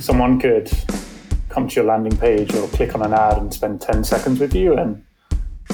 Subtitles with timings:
[0.00, 0.70] someone could
[1.50, 4.54] come to your landing page or click on an ad and spend 10 seconds with
[4.54, 5.04] you and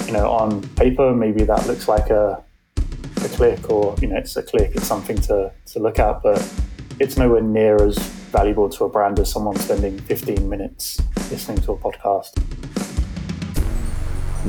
[0.07, 2.43] you know on paper maybe that looks like a,
[2.77, 6.45] a click or you know it's a click it's something to, to look at but
[6.99, 11.73] it's nowhere near as valuable to a brand as someone spending 15 minutes listening to
[11.73, 12.33] a podcast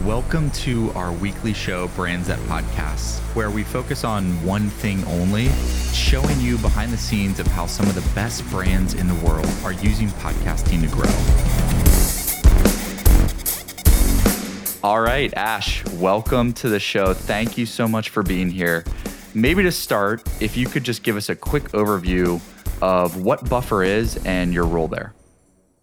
[0.06, 5.50] Welcome to our weekly show, Brands That Podcasts, where we focus on one thing only,
[5.92, 9.50] showing you behind the scenes of how some of the best brands in the world
[9.64, 11.10] are using podcasting to grow.
[14.88, 17.16] All right, Ash, welcome to the show.
[17.16, 18.86] Thank you so much for being here.
[19.34, 22.40] Maybe to start, if you could just give us a quick overview
[22.84, 25.16] of what Buffer is and your role there.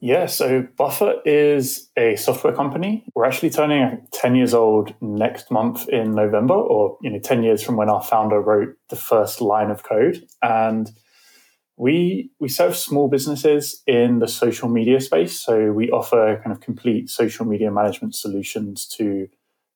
[0.04, 3.06] Yeah, so Buffer is a software company.
[3.14, 7.62] We're actually turning 10 years old next month in November, or you know, 10 years
[7.62, 10.22] from when our founder wrote the first line of code.
[10.42, 10.90] And
[11.78, 15.40] we we serve small businesses in the social media space.
[15.40, 19.26] So we offer kind of complete social media management solutions to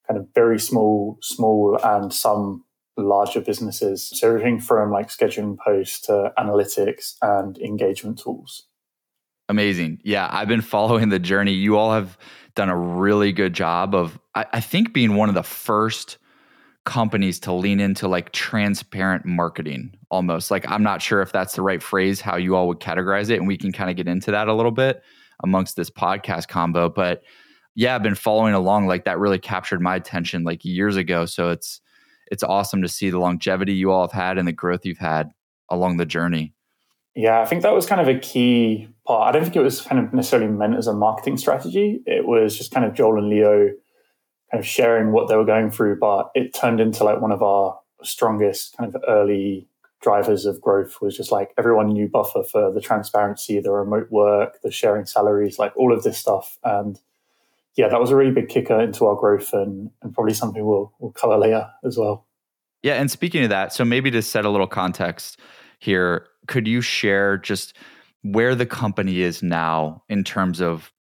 [0.07, 2.67] kind of very small, small and some
[2.99, 4.11] larger businesses.
[4.13, 8.68] So everything from like scheduling posts to analytics and engagement tools.
[9.49, 10.01] Amazing.
[10.05, 11.53] Yeah, I've been following the journey.
[11.53, 12.19] You all have
[12.55, 16.19] done a really good job of, I, I, think, being one of the first
[16.85, 20.51] companies to lean into like transparent marketing almost.
[20.51, 23.39] Like, I'm not sure if that's the right phrase, how you all would categorize it.
[23.39, 25.03] And we can kind of get into that a little bit
[25.43, 26.89] amongst this podcast combo.
[26.91, 27.23] But
[27.75, 28.87] yeah, I've been following along.
[28.87, 31.25] Like, that really captured my attention like years ago.
[31.25, 31.81] So it's,
[32.31, 35.31] it's awesome to see the longevity you all have had and the growth you've had
[35.71, 36.53] along the journey.
[37.19, 39.29] Yeah, I think that was kind of a key part.
[39.29, 42.01] I don't think it was kind of necessarily meant as a marketing strategy.
[42.07, 43.71] It was just kind of Joel and Leo
[44.53, 47.43] kind of sharing what they were going through, but it turned into like one of
[47.43, 49.67] our strongest kind of early
[50.01, 54.63] drivers of growth was just like everyone knew Buffer for the transparency, the remote work,
[54.63, 56.57] the sharing salaries, like all of this stuff.
[56.63, 57.01] And
[57.75, 60.93] yeah, that was a really big kicker into our growth and, and probably something we'll,
[61.01, 62.29] we'll cover later as well.
[62.85, 62.95] Yeah.
[62.95, 65.41] And speaking of that, so maybe to set a little context
[65.79, 67.77] here, could you share just
[68.23, 70.93] where the company is now in terms of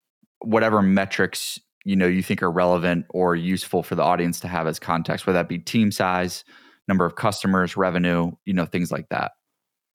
[0.40, 4.66] whatever metrics you know you think are relevant or useful for the audience to have
[4.66, 6.44] as context whether that be team size
[6.88, 9.32] number of customers revenue you know things like that?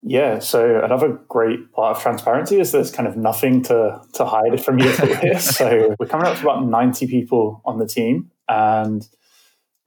[0.03, 4.63] Yeah so another great part of transparency is there's kind of nothing to to hide
[4.63, 4.89] from you
[5.21, 5.39] here.
[5.39, 9.07] So we're coming up to about 90 people on the team and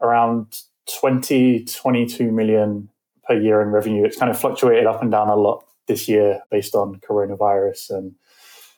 [0.01, 0.63] around
[0.99, 2.89] 20 22 million
[3.31, 4.05] per year in revenue.
[4.05, 8.15] It's kind of fluctuated up and down a lot this year based on coronavirus and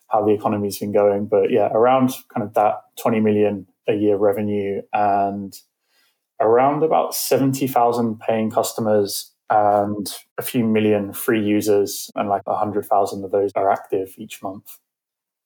[0.09, 1.27] how the economy's been going.
[1.27, 5.55] But yeah, around kind of that 20 million a year revenue and
[6.41, 13.31] around about 70,000 paying customers and a few million free users and like 100,000 of
[13.31, 14.79] those are active each month.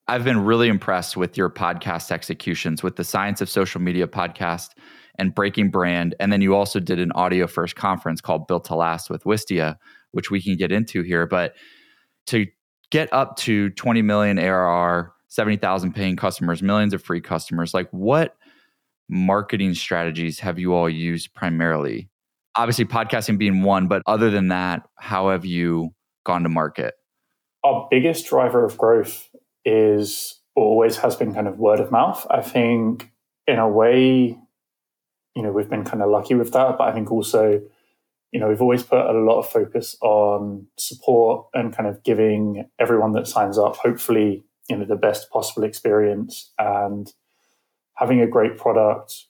[0.08, 4.70] I've been really impressed with your podcast executions with the Science of Social Media podcast
[5.18, 6.14] and Breaking Brand.
[6.20, 9.76] And then you also did an audio first conference called Built to Last with Wistia,
[10.12, 11.26] which we can get into here.
[11.26, 11.54] But
[12.28, 12.46] to
[12.90, 18.36] get up to 20 million ARR, 70,000 paying customers, millions of free customers, like what
[19.08, 22.08] marketing strategies have you all used primarily?
[22.56, 25.90] Obviously, podcasting being one, but other than that, how have you
[26.24, 26.94] gone to market?
[27.64, 29.28] Our biggest driver of growth
[29.64, 32.26] is always has been kind of word of mouth.
[32.30, 33.10] I think
[33.46, 34.38] in a way,
[35.36, 36.78] you know, we've been kind of lucky with that.
[36.78, 37.60] But I think also,
[38.32, 42.68] you know, we've always put a lot of focus on support and kind of giving
[42.78, 47.12] everyone that signs up, hopefully, you know, the best possible experience and
[47.94, 49.26] having a great product.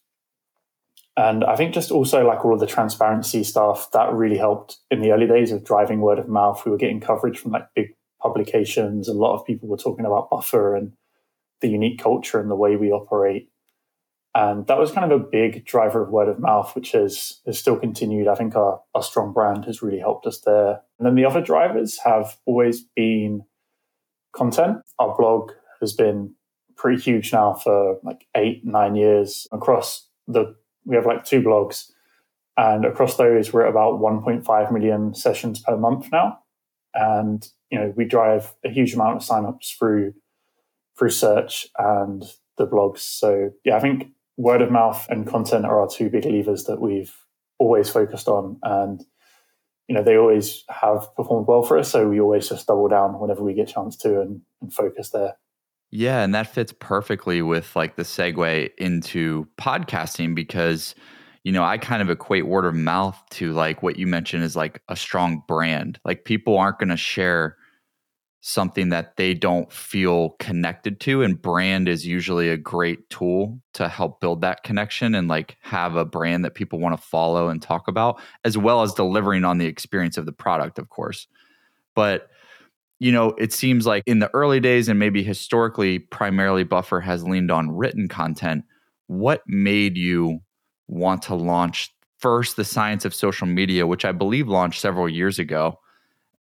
[1.17, 5.01] And I think just also like all of the transparency stuff that really helped in
[5.01, 6.65] the early days of driving word of mouth.
[6.65, 9.09] We were getting coverage from like big publications.
[9.09, 10.93] A lot of people were talking about Buffer and
[11.63, 13.51] the unique culture and the way we operate.
[14.37, 17.59] And that was kind of a big driver of word of mouth, which has, has
[17.59, 18.29] still continued.
[18.29, 20.83] I think our, our strong brand has really helped us there.
[20.99, 23.45] And then the other drivers have always been
[24.35, 24.77] content.
[24.99, 26.35] Our blog has been
[26.77, 30.55] pretty huge now for like eight, nine years across the,
[30.85, 31.91] we have like two blogs.
[32.59, 36.41] And across those, we're at about 1.5 million sessions per month now.
[36.93, 40.13] And, you know, we drive a huge amount of signups through,
[40.99, 42.23] through search and
[42.59, 42.99] the blogs.
[42.99, 46.81] So yeah, I think word of mouth and content are our two big levers that
[46.81, 47.15] we've
[47.59, 48.59] always focused on.
[48.63, 49.05] And
[49.89, 51.91] you know they always have performed well for us.
[51.91, 55.37] So we always just double down whenever we get chance to and, and focus there.
[55.91, 60.97] Yeah and that fits perfectly with like the segue into podcasting because
[61.45, 64.57] you know i kind of equate word of mouth to like what you mentioned is
[64.57, 66.01] like a strong brand.
[66.05, 67.57] Like people aren't going to share
[68.49, 73.89] something that they don't feel connected to and brand is usually a great tool to
[73.89, 77.61] help build that connection and like have a brand that people want to follow and
[77.61, 81.27] talk about as well as delivering on the experience of the product of course.
[81.97, 82.31] But
[83.01, 87.27] you know it seems like in the early days and maybe historically primarily buffer has
[87.27, 88.65] leaned on written content.
[89.09, 90.39] What made you
[90.87, 95.41] want to launch first the science of social media which i believe launched several years
[95.41, 95.81] ago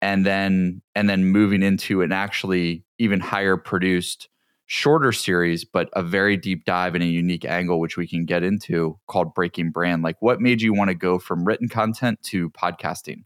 [0.03, 4.29] and then and then moving into an actually even higher produced
[4.67, 8.43] shorter series but a very deep dive in a unique angle which we can get
[8.43, 10.03] into called breaking brand.
[10.03, 13.25] Like what made you want to go from written content to podcasting?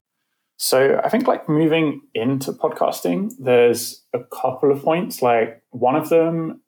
[0.58, 5.22] So i think like moving into podcasting there's a couple of points.
[5.22, 6.60] Like one of them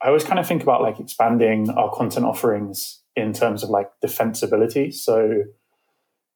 [0.00, 3.90] i always kind of think about like expanding our content offerings in terms of like
[4.04, 4.94] defensibility.
[4.94, 5.44] So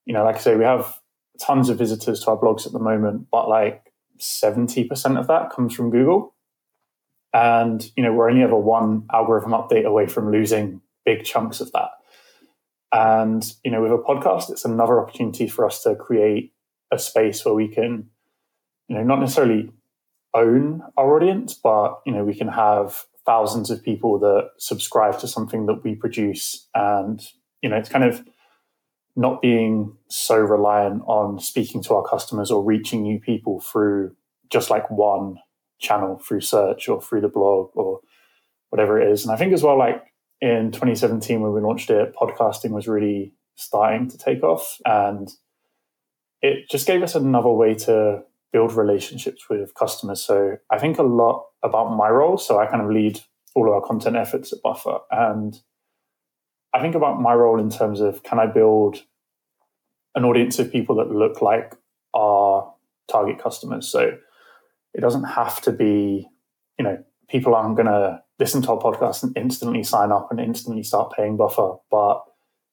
[0.05, 0.99] you know like i say we have
[1.41, 5.75] tons of visitors to our blogs at the moment, but like 70% of that comes
[5.75, 6.35] from Google.
[7.33, 11.71] And, you know, we're only ever one algorithm update away from losing big chunks of
[11.73, 11.91] that.
[12.93, 16.55] And, you know, with a podcast, it's another opportunity for us to create
[16.91, 18.09] a space where we can,
[18.89, 19.71] you know, not necessarily
[20.35, 25.29] own our audience, but, you know, we can have thousands of people that subscribe to
[25.29, 26.67] something that we produce.
[26.75, 27.23] And,
[27.63, 28.25] you know, it's kind of,
[29.19, 34.15] not being so reliant on speaking to our customers or reaching new people through
[34.49, 35.39] just like one
[35.81, 37.99] channel through search or through the blog or
[38.71, 39.25] whatever it is.
[39.25, 40.05] And I think as well, like
[40.41, 45.29] in 2017 when we launched it, podcasting was really starting to take off and
[46.41, 48.23] it just gave us another way to
[48.53, 50.23] build relationships with customers.
[50.23, 52.39] So I think a lot about my role.
[52.39, 53.21] So I kind of lead
[53.57, 55.61] all of our content efforts at Buffer and
[56.75, 59.03] I think about my role in terms of can I build
[60.15, 61.75] an audience of people that look like
[62.15, 62.73] our
[63.11, 63.89] target customers.
[63.89, 64.13] So
[64.95, 66.29] it doesn't have to be,
[66.79, 70.41] you know, people aren't going to listen to our podcast and instantly sign up and
[70.41, 71.77] instantly start paying Buffer.
[71.91, 72.23] But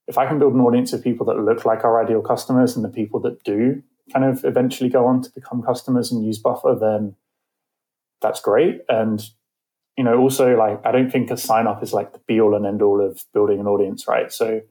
[0.07, 2.85] if I can build an audience of people that look like our ideal customers and
[2.85, 3.81] the people that do
[4.13, 7.15] kind of eventually go on to become customers and use Buffer, then
[8.21, 8.81] that's great.
[8.87, 9.27] And
[9.97, 12.55] you know, also like I don't think a sign up is like the be all
[12.55, 14.31] and end all of building an audience, right?
[14.31, 14.61] So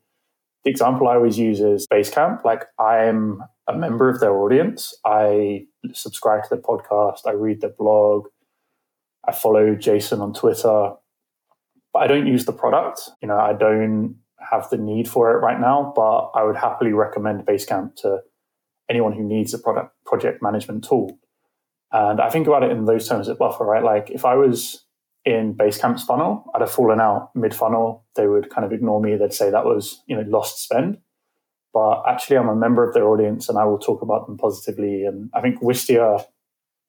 [0.65, 2.45] the example I always use is Basecamp.
[2.45, 4.95] Like I'm a member of their audience.
[5.05, 7.21] I subscribe to their podcast.
[7.27, 8.27] I read their blog.
[9.27, 10.93] I follow Jason on Twitter,
[11.93, 13.09] but I don't use the product.
[13.23, 16.93] You know, I don't have the need for it right now, but I would happily
[16.93, 18.19] recommend Basecamp to
[18.91, 21.19] anyone who needs a product project management tool.
[21.93, 23.83] And I think about it in those terms at Buffer, right?
[23.83, 24.84] Like if I was
[25.25, 28.05] in Basecamp's funnel, I'd have fallen out mid funnel.
[28.15, 29.17] They would kind of ignore me.
[29.17, 30.99] They'd say that was, you know, lost spend.
[31.73, 35.05] But actually, I'm a member of their audience and I will talk about them positively.
[35.05, 36.25] And I think Wistia,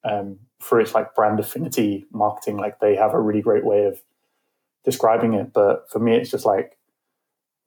[0.03, 3.99] um, for its like brand affinity marketing, like they have a really great way of
[4.83, 5.53] describing it.
[5.53, 6.77] But for me, it's just like,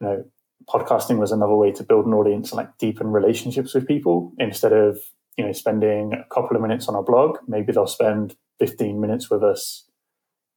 [0.00, 0.24] you know,
[0.68, 4.72] podcasting was another way to build an audience and like deepen relationships with people instead
[4.72, 5.00] of,
[5.36, 7.38] you know, spending a couple of minutes on a blog.
[7.48, 9.88] Maybe they'll spend 15 minutes with us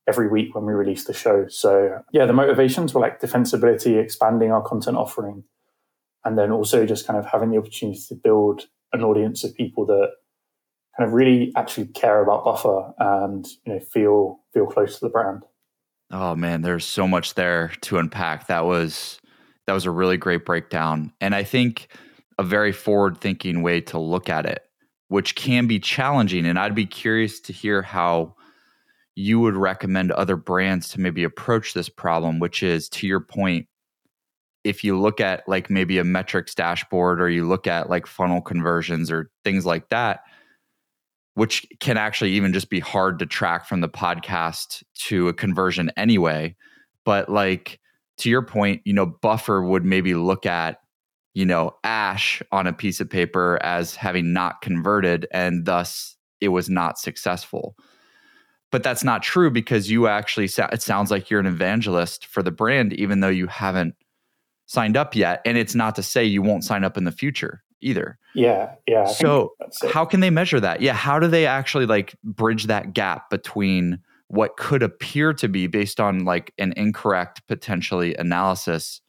[0.07, 1.47] every week when we release the show.
[1.47, 5.43] So yeah, the motivations were like defensibility, expanding our content offering,
[6.25, 9.85] and then also just kind of having the opportunity to build an audience of people
[9.85, 10.11] that
[10.97, 15.09] kind of really actually care about Buffer and you know feel feel close to the
[15.09, 15.43] brand.
[16.11, 18.47] Oh man, there's so much there to unpack.
[18.47, 19.19] That was
[19.67, 21.87] that was a really great breakdown, and I think
[22.37, 24.63] a very forward thinking way to look at it,
[25.07, 26.45] which can be challenging.
[26.45, 28.35] And I'd be curious to hear how
[29.15, 33.67] you would recommend other brands to maybe approach this problem, which is to your point,
[34.63, 38.41] if you look at like maybe a metrics dashboard or you look at like funnel
[38.41, 40.21] conversions or things like that,
[41.33, 45.91] which can actually even just be hard to track from the podcast to a conversion
[45.97, 46.55] anyway.
[47.05, 47.79] But like
[48.19, 50.77] to your point, you know, Buffer would maybe look at,
[51.33, 56.49] you know, Ash on a piece of paper as having not converted and thus it
[56.49, 57.75] was not successful
[58.71, 62.51] but that's not true because you actually it sounds like you're an evangelist for the
[62.51, 63.95] brand even though you haven't
[64.65, 65.41] signed up yet.
[65.45, 68.17] And it's not to say you won't sign up in the future either.
[68.33, 69.53] Yeah yeah I so
[69.91, 70.81] how can they measure that?
[70.81, 75.67] Yeah how do they actually like bridge that gap between what could appear to be
[75.67, 79.01] based on like an incorrect potentially analysis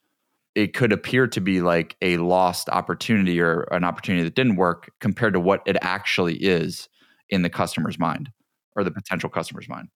[0.54, 4.90] it could appear to be like a lost opportunity or an opportunity that didn't work
[5.00, 6.90] compared to what it actually is
[7.30, 8.30] in the customer's mind
[8.76, 9.88] or the potential customer's mind?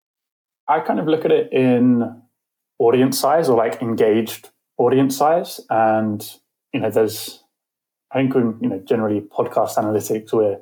[0.68, 2.22] I kind of look at it in
[2.78, 5.60] audience size or like engaged audience size.
[5.70, 6.28] And,
[6.72, 7.42] you know, there's,
[8.12, 10.58] I think, you know, generally podcast analytics, we're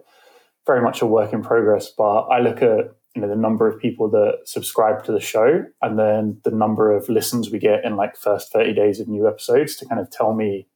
[0.66, 1.90] very much a work in progress.
[1.96, 5.64] But I look at you know the number of people that subscribe to the show
[5.82, 9.28] and then the number of listens we get in like first 30 days of new
[9.28, 10.66] episodes to kind of tell me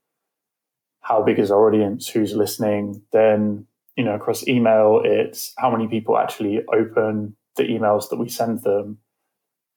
[1.01, 3.67] how big is our audience who's listening then
[3.99, 8.63] you know across email it's how many people actually open the emails that we send
[8.63, 8.99] them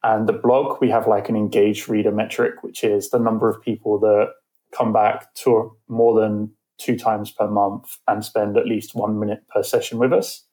[0.04, 3.62] and the blog we have like an engaged reader metric which is the number of
[3.62, 4.30] people that
[4.74, 9.44] come back to more than two times per month and spend at least one minute
[9.50, 10.46] per session with us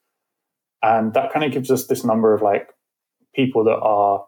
[0.82, 2.70] and that kind of gives us this number of like
[3.34, 4.24] people that are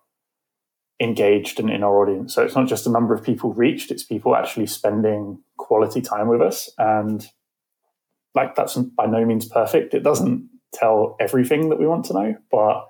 [1.01, 2.35] engaged and in our audience.
[2.35, 6.29] So it's not just a number of people reached, it's people actually spending quality time
[6.29, 6.69] with us.
[6.77, 7.27] And
[8.35, 9.95] like that's by no means perfect.
[9.95, 12.89] It doesn't tell everything that we want to know, but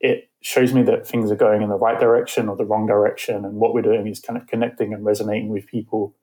[0.00, 3.44] it shows me that things are going in the right direction or the wrong direction.
[3.44, 6.16] And what we're doing is kind of connecting and resonating with people.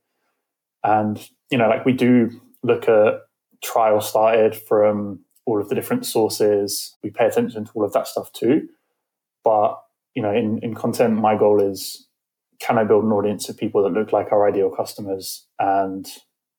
[0.84, 2.30] And, you know, like we do
[2.64, 3.22] look at
[3.64, 6.96] trial started from all of the different sources.
[7.04, 8.68] We pay attention to all of that stuff too.
[9.44, 9.80] But
[10.16, 12.08] you know, in, in content, my goal is
[12.60, 15.48] can I build an audience of people that look like our ideal customers?
[15.60, 16.06] And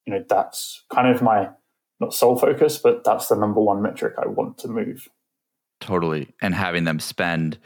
[0.07, 1.51] you know, that's kind of my
[2.01, 5.09] not sole focus, but that's the number one metric I want to move.
[5.81, 6.35] Totally.
[6.41, 7.59] And having them spend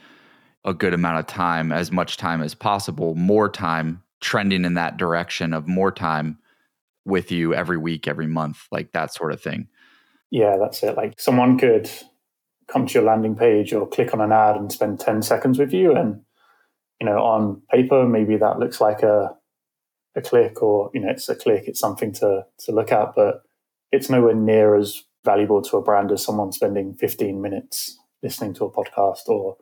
[0.64, 4.96] a good amount of time, as much time as possible, more time trending in that
[4.96, 6.38] direction of more time
[7.04, 9.68] with you every week, every month, like that sort of thing.
[10.30, 10.96] Yeah, that's it.
[10.96, 11.90] Like someone could
[12.66, 15.72] come to your landing page or click on an ad and spend 10 seconds with
[15.72, 15.94] you.
[15.94, 16.22] And,
[16.98, 19.36] you know, on paper, maybe that looks like a,
[20.16, 23.42] a click or, you know, it's a click, it's something to, to look at, but
[23.94, 28.64] it's nowhere near as valuable to a brand as someone spending 15 minutes listening to
[28.64, 29.56] a podcast or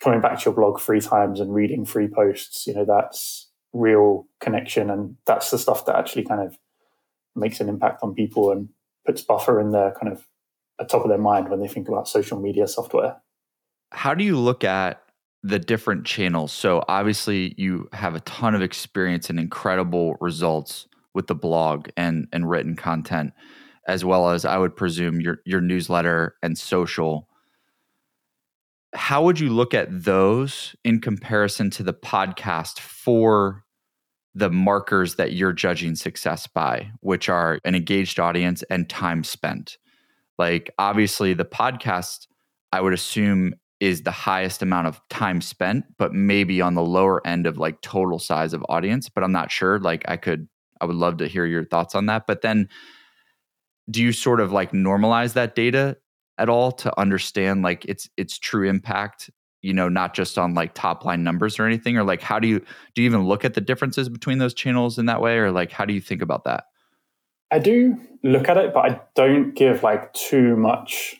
[0.00, 2.66] coming back to your blog three times and reading three posts.
[2.66, 4.90] You know, that's real connection.
[4.90, 6.58] And that's the stuff that actually kind of
[7.34, 8.68] makes an impact on people and
[9.06, 10.26] puts buffer in their kind of
[10.80, 13.16] at top of their mind when they think about social media software.
[13.92, 15.00] How do you look at
[15.42, 16.52] the different channels?
[16.52, 22.26] So obviously you have a ton of experience and incredible results with the blog and
[22.32, 23.32] and written content
[23.86, 27.28] as well as I would presume your your newsletter and social.
[28.94, 33.66] How would you look at those in comparison to the podcast for
[34.36, 39.78] the markers that you're judging success by, which are an engaged audience and time spent.
[40.38, 42.26] Like, obviously, the podcast,
[42.70, 47.26] I would assume, is the highest amount of time spent, but maybe on the lower
[47.26, 49.08] end of like total size of audience.
[49.08, 49.78] But I'm not sure.
[49.78, 50.48] Like, I could,
[50.82, 52.26] I would love to hear your thoughts on that.
[52.26, 52.68] But then,
[53.90, 55.96] do you sort of like normalize that data
[56.38, 59.30] at all to understand like its its true impact
[59.62, 61.96] you know not just on like top line numbers or anything?
[61.96, 62.60] Or like how do you
[62.94, 65.38] do you even look at the differences between those channels in that way?
[65.38, 66.64] Or like how do you think about that?
[67.50, 71.16] I do look at it but i don't give like too much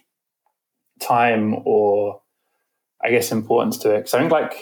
[1.01, 2.21] time or
[3.05, 3.99] i guess importance to it.
[3.99, 4.55] Because i think like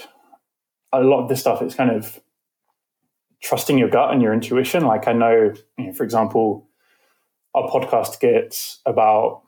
[0.92, 2.20] a lot of this stuff is kind of
[3.42, 4.84] trusting your gut and your intuition.
[4.84, 6.68] Like i know, you know for example
[7.54, 9.42] our podcast gets about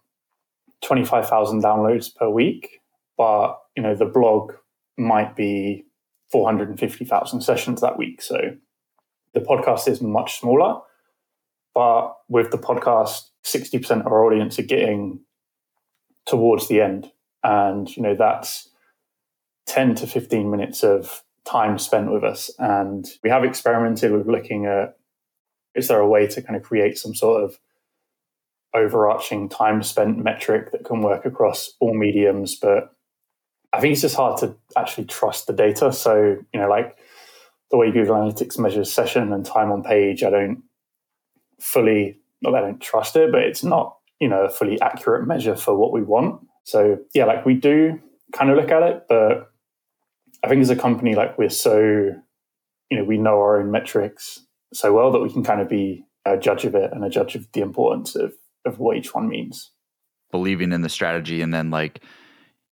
[0.82, 2.80] 25,000 downloads per week
[3.16, 4.52] but you know the blog
[4.96, 5.86] might be
[6.30, 8.20] 450,000 sessions that week.
[8.22, 8.56] So
[9.34, 10.80] the podcast is much smaller,
[11.75, 15.20] but with the podcast, 60% of our audience are getting
[16.26, 17.12] towards the end.
[17.44, 18.70] And, you know, that's
[19.66, 22.50] 10 to 15 minutes of time spent with us.
[22.58, 24.96] And we have experimented with looking at
[25.75, 27.58] is there a way to kind of create some sort of
[28.76, 32.92] overarching time spent metric that can work across all mediums, but
[33.73, 35.92] I think it's just hard to actually trust the data.
[35.92, 36.97] So, you know, like
[37.71, 40.62] the way Google Analytics measures session and time on page, I don't
[41.61, 45.56] fully, not I don't trust it, but it's not, you know, a fully accurate measure
[45.56, 46.47] for what we want.
[46.64, 48.00] So, yeah, like we do
[48.33, 49.50] kind of look at it, but
[50.45, 52.12] I think as a company, like we're so,
[52.90, 54.40] you know, we know our own metrics
[54.73, 57.35] so well that we can kind of be a judge of it and a judge
[57.35, 58.33] of the importance of,
[58.66, 59.73] of what each one means.
[60.30, 62.02] Believing in the strategy and then like,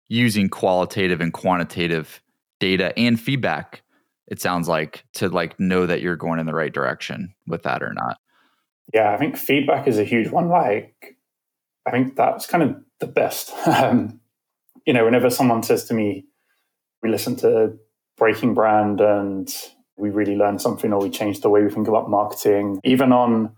[0.09, 2.23] using qualitative and quantitative
[2.61, 3.83] data and feedback
[4.27, 7.83] it sounds like to like know that you're going in the right direction with that
[7.83, 8.19] or not.
[8.93, 10.49] Yeah i think feedback is a huge one.
[10.49, 11.17] Like
[11.87, 13.53] i think that's kind of the best.
[13.67, 14.21] Um,
[14.87, 16.25] you know whenever someone says to me
[17.03, 17.75] we listen to
[18.17, 19.55] breaking brand and
[19.97, 23.53] we really learned something or we changed the way we think about marketing even on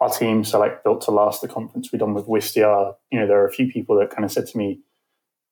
[0.00, 3.26] our team so like built to last the conference we done with wistia you know
[3.26, 4.80] there are a few people that kind of said to me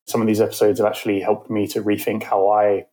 [0.07, 2.87] some of these episodes have actually helped me to rethink how I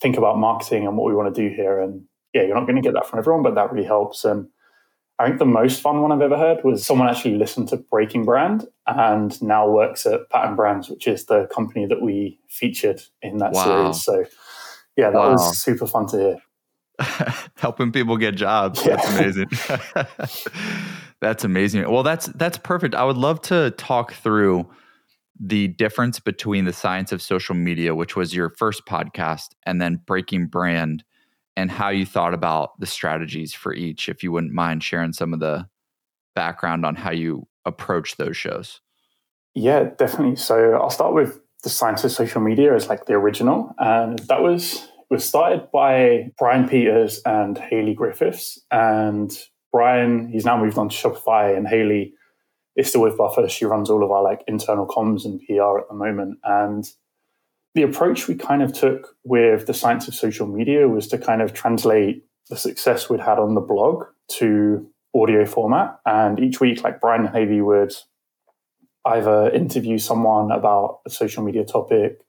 [0.00, 1.80] think about marketing and what we want to do here.
[1.80, 4.24] And yeah, you're not going to get that from everyone, but that really helps.
[4.24, 4.48] And
[5.18, 8.24] I think the most fun one I've ever heard was someone actually listened to Breaking
[8.24, 13.38] Brand and now works at Pattern Brands, which is the company that we featured in
[13.38, 13.92] that wow.
[13.92, 14.04] series.
[14.04, 14.24] So,
[14.96, 15.32] yeah, that wow.
[15.32, 16.42] was super fun to hear.
[17.56, 18.84] Helping people get jobs.
[18.84, 18.96] Yeah.
[18.96, 19.50] That's amazing.
[21.20, 21.90] that's amazing.
[21.90, 22.94] Well, that's that's perfect.
[22.94, 24.68] I would love to talk through
[25.38, 30.00] the difference between the science of social media, which was your first podcast, and then
[30.06, 31.04] Breaking Brand
[31.56, 35.32] and how you thought about the strategies for each, if you wouldn't mind sharing some
[35.32, 35.66] of the
[36.34, 38.80] background on how you approach those shows.
[39.54, 40.36] Yeah, definitely.
[40.36, 44.42] So I'll start with the science of social media as like the original, and that
[44.42, 48.58] was was started by Brian Peters and Hailley Griffis.
[48.70, 49.36] And
[49.72, 52.12] Brian, he's now moved on to Shopify, and Hailley
[52.76, 53.48] is still with Buffer.
[53.48, 56.84] She runs all of our like internal comms and PR at the moment, and
[57.74, 61.42] the approach we kind of took with the science of social media was to kind
[61.42, 65.98] of translate the success we'd had on the blog to audio format.
[66.06, 67.92] And each week, like Brian and Hailley would
[69.06, 72.20] either interview someone about a social media topic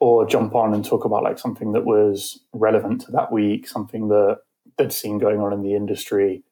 [0.00, 4.08] or jump on and talk about like something that was relevant to that week, something
[4.08, 4.38] that
[4.76, 6.44] they'd seen going on in the industry.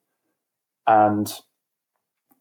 [0.87, 1.33] And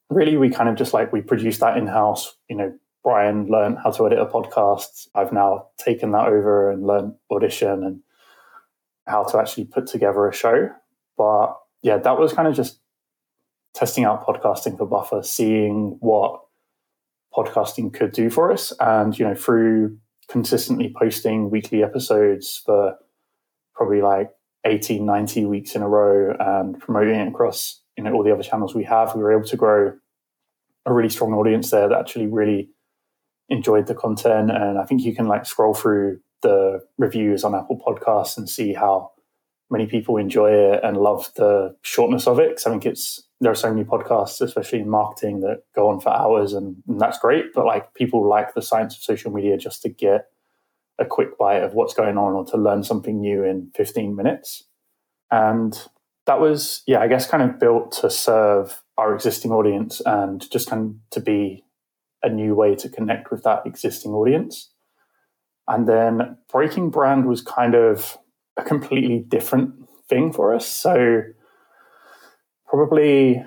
[0.09, 3.91] really we kind of just like we produced that in-house, you know, Brian learned how
[3.91, 5.09] to edit a podcast.
[5.13, 7.99] I've now taken that over and learned audition and
[9.05, 10.69] how to actually put together a show.
[11.15, 12.79] But yeah, that was kind of just
[13.75, 16.41] testing out podcasting for Buffer, seeing what
[17.31, 18.73] podcasting could do for us.
[18.79, 22.97] And, you know, through consistently posting weekly episodes for
[23.73, 24.31] probably like
[24.65, 28.43] 18, 90 weeks in a row and promoting it across, you know, all the other
[28.43, 29.93] channels we have, we were able to grow
[30.85, 32.69] a really strong audience there that actually really
[33.49, 34.51] enjoyed the content.
[34.51, 38.73] And I think you can like scroll through the reviews on Apple Podcasts and see
[38.73, 39.11] how
[39.69, 42.49] many people enjoy it and love the shortness of it.
[42.49, 45.99] Because I think it's there are so many podcasts, especially in marketing, that go on
[45.99, 47.45] for hours, and, and that's great.
[47.53, 50.27] But like people like the science of social media just to get
[50.97, 54.63] a quick bite of what's going on or to learn something new in 15 minutes.
[55.29, 55.77] And
[56.25, 60.69] that was, yeah, I guess kind of built to serve our existing audience and just
[60.69, 61.63] kind of to be
[62.23, 64.71] a new way to connect with that existing audience.
[65.67, 68.17] And then breaking brand was kind of
[68.57, 69.73] a completely different
[70.07, 70.67] thing for us.
[70.67, 71.21] So,
[72.75, 73.43] probably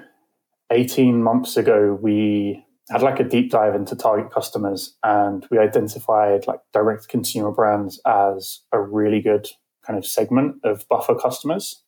[0.71, 6.47] 18 months ago, we had like a deep dive into target customers and we identified
[6.47, 9.49] like direct consumer brands as a really good
[9.87, 11.83] kind of segment of buffer customers.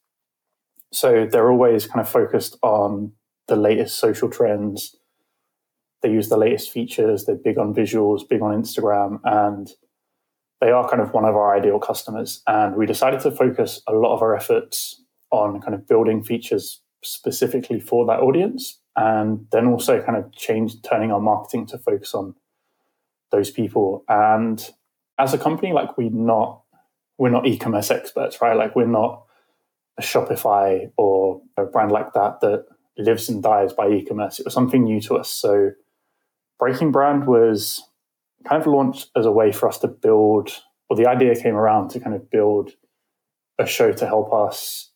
[0.93, 3.13] So, they're always kind of focused on
[3.47, 4.97] the latest social trends
[6.03, 7.25] they use the latest features.
[7.25, 9.71] They're big on visuals, big on Instagram, and
[10.61, 12.43] they are kind of one of our ideal customers.
[12.47, 16.83] And we decided to focus a lot of our efforts on kind of building features
[17.03, 22.15] specifically for that audience, and then also kind of change turning our marketing to focus
[22.15, 22.35] on
[23.31, 24.05] those people.
[24.09, 24.63] And
[25.19, 26.63] as a company, like we're not
[27.21, 28.57] we're not e-commerce experts, right?
[28.57, 29.25] Like we're not
[29.99, 32.65] a Shopify or a brand like that that
[32.97, 34.41] lives and dies by e-commerce.
[34.41, 35.31] It was something new to us.
[35.31, 35.73] So
[36.59, 37.83] Breaking Brand was
[38.49, 40.51] kind of launched as a way for us to build,
[40.89, 42.71] or the idea came around to kind of build
[43.59, 44.91] a show to help us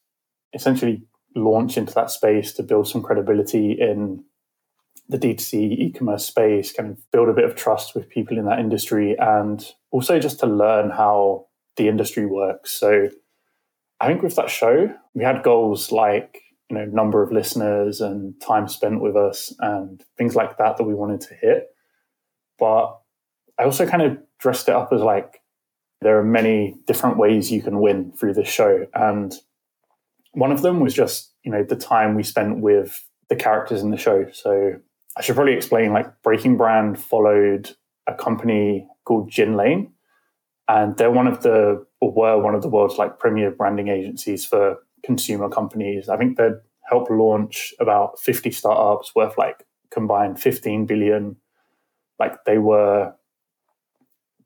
[0.55, 1.03] essentially
[1.35, 4.25] launch into that space to build some credibility in
[5.09, 8.59] the D2C e-commerce space, kind of build a bit of trust with people in that
[8.59, 12.71] industry, and also just to learn how the industry works.
[12.71, 13.11] So
[14.01, 18.41] I think with that show, we had goals like you know number of listeners and
[18.41, 21.69] time spent with us and things like that that we wanted to hit
[22.59, 22.99] but
[23.59, 25.41] i also kind of dressed it up as like
[26.01, 29.35] there are many different ways you can win through this show and
[30.35, 33.91] one of them was just you know the time we spent with the characters in
[33.91, 34.73] the show so
[35.17, 37.71] i should probably explain like breaking brand followed
[38.07, 39.91] a company called gin lane
[40.69, 44.45] and they're one of the or were one of the world's like premier branding agencies
[44.45, 46.09] for consumer companies.
[46.09, 51.37] I think they'd helped launch about 50 startups worth like combined 15 billion.
[52.19, 53.15] Like they were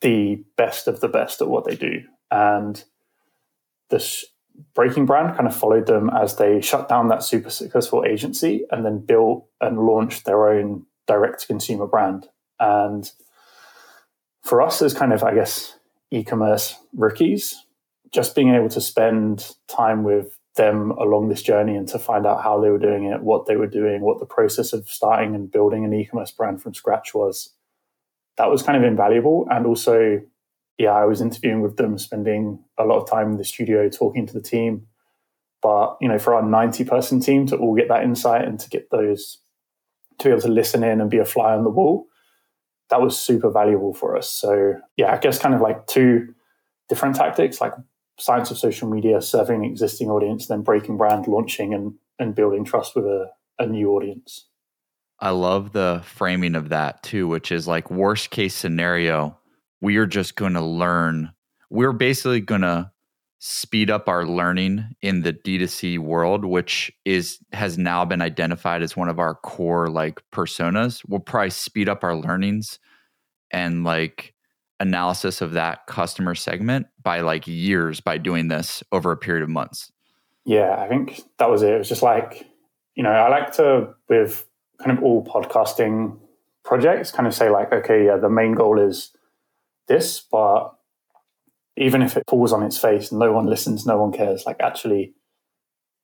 [0.00, 2.02] the best of the best at what they do.
[2.30, 2.82] And
[3.90, 4.24] this
[4.74, 8.84] Breaking Brand kind of followed them as they shut down that super successful agency and
[8.84, 12.28] then built and launched their own direct to consumer brand.
[12.60, 13.10] And
[14.42, 15.76] for us as kind of, I guess,
[16.10, 17.64] e commerce rookies,
[18.12, 22.42] just being able to spend time with them along this journey and to find out
[22.42, 25.52] how they were doing it, what they were doing, what the process of starting and
[25.52, 27.54] building an e-commerce brand from scratch was.
[28.36, 29.46] That was kind of invaluable.
[29.50, 30.20] And also,
[30.78, 34.26] yeah, I was interviewing with them, spending a lot of time in the studio talking
[34.26, 34.86] to the team.
[35.60, 38.68] But you know, for our 90 person team to all get that insight and to
[38.68, 39.38] get those
[40.18, 42.06] to be able to listen in and be a fly on the wall,
[42.90, 44.30] that was super valuable for us.
[44.30, 46.34] So yeah, I guess kind of like two
[46.88, 47.72] different tactics, like
[48.20, 52.64] science of social media, serving an existing audience, then breaking brand, launching and and building
[52.64, 54.46] trust with a, a new audience.
[55.20, 59.37] I love the framing of that too, which is like worst case scenario,
[59.80, 61.32] we are just going to learn.
[61.70, 62.90] We're basically going to
[63.40, 68.96] speed up our learning in the D2C world, which is has now been identified as
[68.96, 71.02] one of our core like personas.
[71.06, 72.78] We'll probably speed up our learnings
[73.52, 74.34] and like
[74.80, 79.48] analysis of that customer segment by like years by doing this over a period of
[79.48, 79.92] months.
[80.44, 81.74] Yeah, I think that was it.
[81.74, 82.46] It was just like,
[82.94, 84.46] you know, I like to with
[84.82, 86.18] kind of all podcasting
[86.64, 89.12] projects kind of say like, okay, yeah, the main goal is
[89.88, 90.74] this, but
[91.76, 95.14] even if it falls on its face, no one listens, no one cares, like actually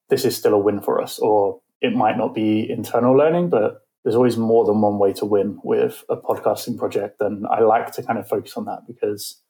[0.09, 1.19] this is still a win for us.
[1.19, 5.25] Or it might not be internal learning, but there's always more than one way to
[5.25, 7.19] win with a podcasting project.
[7.21, 9.41] And I like to kind of focus on that because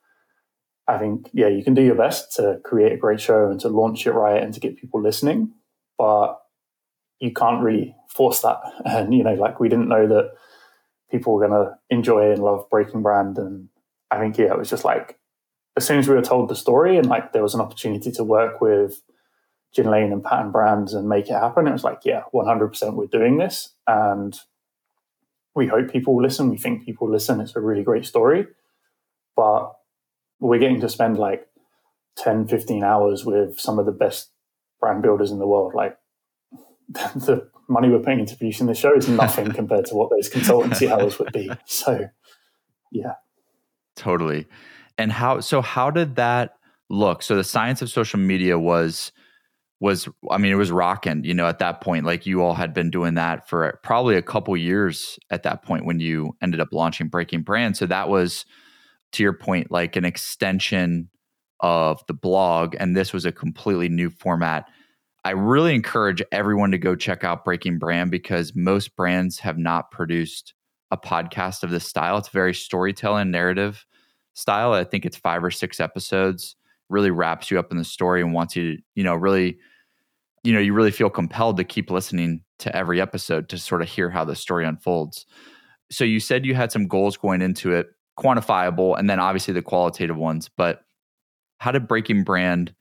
[0.87, 3.69] I think, yeah, you can do your best to create a great show and to
[3.69, 5.51] launch it right and to get people listening,
[5.97, 6.37] but
[7.19, 8.59] you can't really force that.
[8.85, 10.31] And, you know, like we didn't know that
[11.11, 13.37] people were going to enjoy and love Breaking Brand.
[13.37, 13.69] And
[14.11, 15.19] I think, yeah, it was just like,
[15.77, 18.23] as soon as we were told the story and like there was an opportunity to
[18.23, 19.01] work with
[19.73, 23.07] Gin Lane and Pattern Brands and make it happen, it was like, yeah, 100% we're
[23.07, 23.73] doing this.
[23.87, 24.39] And
[25.53, 26.49] we hope people will listen.
[26.49, 27.41] We think people will listen.
[27.41, 28.47] It's a really great story.
[29.35, 29.73] But
[30.39, 31.47] we're getting to spend like
[32.17, 34.31] 10, 15 hours with some of the best
[34.79, 35.73] brand builders in the world.
[35.73, 35.97] Like
[36.89, 40.89] the money we're paying into producing the show is nothing compared to what those consultancy
[40.89, 41.49] hours would be.
[41.65, 42.09] So,
[42.91, 43.13] yeah.
[43.95, 44.47] Totally.
[44.97, 46.57] And how, so how did that
[46.89, 47.21] look?
[47.21, 49.11] So the science of social media was,
[49.81, 52.05] was I mean it was rocking, you know, at that point.
[52.05, 55.85] Like you all had been doing that for probably a couple years at that point
[55.85, 57.75] when you ended up launching Breaking Brand.
[57.77, 58.45] So that was
[59.11, 61.09] to your point, like an extension
[61.59, 64.65] of the blog, and this was a completely new format.
[65.23, 69.91] I really encourage everyone to go check out Breaking Brand because most brands have not
[69.91, 70.53] produced
[70.91, 72.17] a podcast of this style.
[72.17, 73.85] It's very storytelling, narrative
[74.33, 74.73] style.
[74.73, 76.55] I think it's five or six episodes.
[76.89, 79.57] Really wraps you up in the story and wants you to, you know, really,
[80.43, 83.89] you know, you really feel compelled to keep listening to every episode to sort of
[83.89, 85.25] hear how the story unfolds.
[85.91, 89.61] So you said you had some goals going into it quantifiable, and then obviously the
[89.61, 90.49] qualitative ones.
[90.55, 90.81] But
[91.59, 92.73] how did Breaking Brand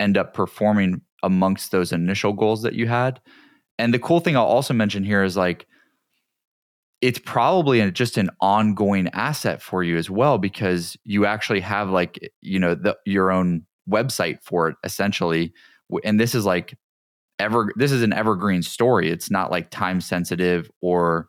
[0.00, 3.20] end up performing amongst those initial goals that you had?
[3.78, 5.66] And the cool thing I'll also mention here is like,
[7.00, 12.18] it's probably just an ongoing asset for you as well because you actually have like
[12.22, 15.52] eh, you know the, your own website for it essentially.
[16.04, 16.76] And this is like
[17.38, 19.10] ever this is an evergreen story.
[19.10, 21.28] It's not like time sensitive or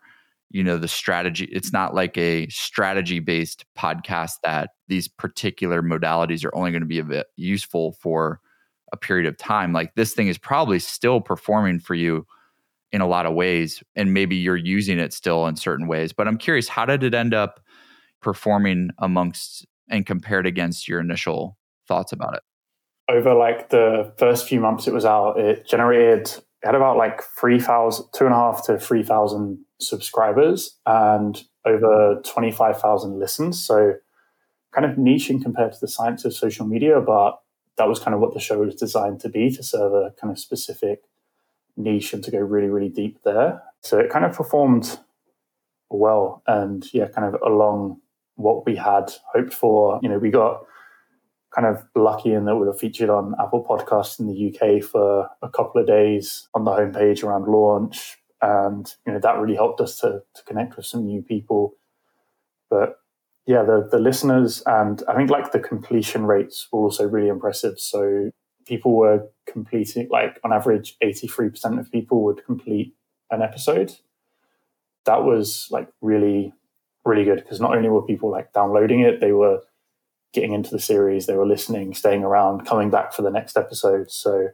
[0.52, 6.44] you know the strategy it's not like a strategy based podcast that these particular modalities
[6.44, 8.42] are only going to be a bit useful for
[8.92, 9.72] a period of time.
[9.72, 12.26] Like this thing is probably still performing for you
[12.92, 16.28] in a lot of ways and maybe you're using it still in certain ways but
[16.28, 17.60] i'm curious how did it end up
[18.22, 22.42] performing amongst and compared against your initial thoughts about it
[23.10, 27.22] over like the first few months it was out it generated it had about like
[27.40, 33.64] 3000 two and a half to 3000 subscribers and over 25,000 listens.
[33.64, 33.94] So
[34.74, 37.40] kind of niche in compared to the science of social media, but
[37.78, 40.32] that was kind of what the show was designed to be to serve a kind
[40.32, 41.04] of specific
[41.80, 43.64] niche and to go really, really deep there.
[43.82, 45.00] So it kind of performed
[45.90, 48.02] well and yeah, kind of along
[48.36, 50.00] what we had hoped for.
[50.04, 50.62] You know, we got
[51.56, 55.30] kind of lucky in that we were featured on Apple Podcasts in the UK for
[55.42, 59.82] a couple of days on the homepage around launch and you know that really helped
[59.82, 61.76] us to, to connect with some new people
[62.70, 63.00] but
[63.46, 67.80] yeah the the listeners and i think like the completion rates were also really impressive
[67.80, 68.32] so
[68.70, 72.96] people were completing like on average 83% of people would complete
[73.32, 73.94] an episode
[75.06, 76.54] that was like really
[77.06, 79.62] really good because not only were people like downloading it they were
[80.32, 84.12] getting into the series they were listening staying around coming back for the next episode
[84.12, 84.48] so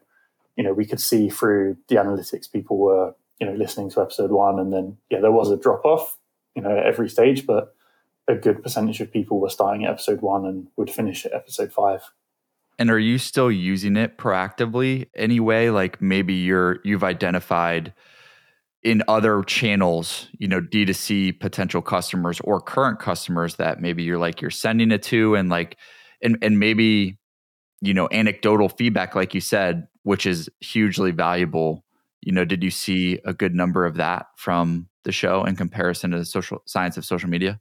[0.56, 4.32] you know we could see through the analytics people were you know, listening to episode
[4.32, 6.17] one, and then yeah, there was a drop off,
[6.56, 7.75] you know, at every stage, but
[8.28, 11.71] a good percentage of people were starting at episode one and would finish at episode
[11.71, 12.01] five.
[12.77, 15.69] And are you still using it proactively anyway?
[15.69, 17.93] Like maybe you're you've identified
[18.83, 24.41] in other channels, you know, D2C potential customers or current customers that maybe you're like
[24.41, 25.77] you're sending it to and like
[26.21, 27.17] and and maybe
[27.81, 31.85] you know, anecdotal feedback, like you said, which is hugely valuable.
[32.21, 36.11] You know, did you see a good number of that from the show in comparison
[36.11, 37.59] to the social science of social media?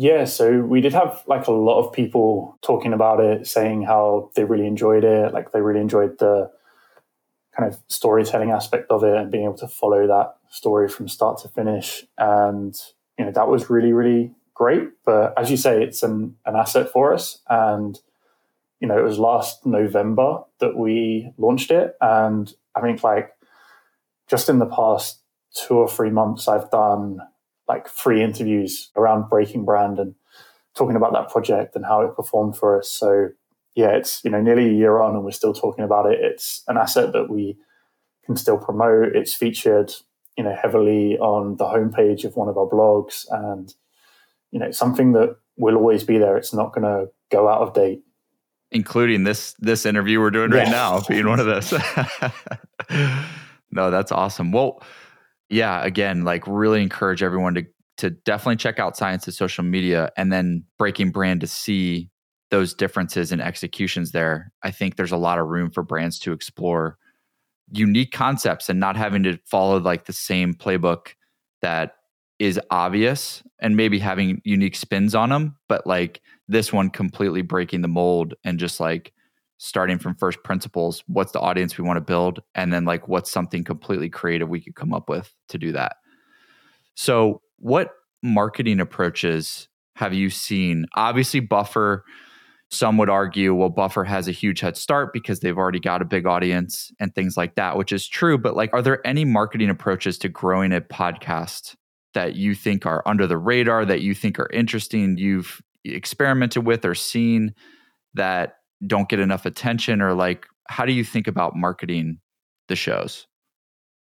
[0.00, 4.30] Yeah, so we did have like a lot of people talking about it, saying how
[4.34, 6.50] they really enjoyed it, like they really enjoyed the
[7.54, 11.36] kind of storytelling aspect of it and being able to follow that story from start
[11.42, 12.06] to finish.
[12.16, 12.74] And,
[13.18, 14.88] you know, that was really, really great.
[15.04, 17.42] But as you say, it's an, an asset for us.
[17.50, 18.00] And,
[18.80, 21.94] you know, it was last November that we launched it.
[22.00, 23.32] And I think like
[24.30, 25.18] just in the past
[25.52, 27.20] two or three months, I've done
[27.70, 30.14] like free interviews around Breaking Brand and
[30.74, 32.90] talking about that project and how it performed for us.
[32.90, 33.28] So
[33.76, 36.18] yeah, it's you know nearly a year on and we're still talking about it.
[36.20, 37.56] It's an asset that we
[38.26, 39.14] can still promote.
[39.14, 39.92] It's featured
[40.36, 43.72] you know heavily on the homepage of one of our blogs, and
[44.50, 46.36] you know something that will always be there.
[46.36, 48.02] It's not going to go out of date.
[48.72, 51.72] Including this this interview we're doing right now, being one of those.
[53.70, 54.50] no, that's awesome.
[54.50, 54.82] Well,
[55.50, 57.66] yeah, again, like really encourage everyone to
[57.98, 62.08] to definitely check out Science of Social Media and then Breaking Brand to see
[62.50, 64.52] those differences in executions there.
[64.62, 66.96] I think there's a lot of room for brands to explore
[67.70, 71.08] unique concepts and not having to follow like the same playbook
[71.60, 71.96] that
[72.38, 77.82] is obvious and maybe having unique spins on them, but like this one completely breaking
[77.82, 79.12] the mold and just like
[79.62, 83.30] starting from first principles what's the audience we want to build and then like what's
[83.30, 85.96] something completely creative we could come up with to do that.
[86.94, 87.90] So what
[88.22, 90.86] marketing approaches have you seen?
[90.94, 92.04] Obviously buffer
[92.70, 96.06] some would argue well buffer has a huge head start because they've already got a
[96.06, 99.68] big audience and things like that which is true but like are there any marketing
[99.68, 101.74] approaches to growing a podcast
[102.14, 106.84] that you think are under the radar that you think are interesting you've experimented with
[106.84, 107.52] or seen
[108.14, 112.18] that don't get enough attention or like how do you think about marketing
[112.68, 113.26] the shows?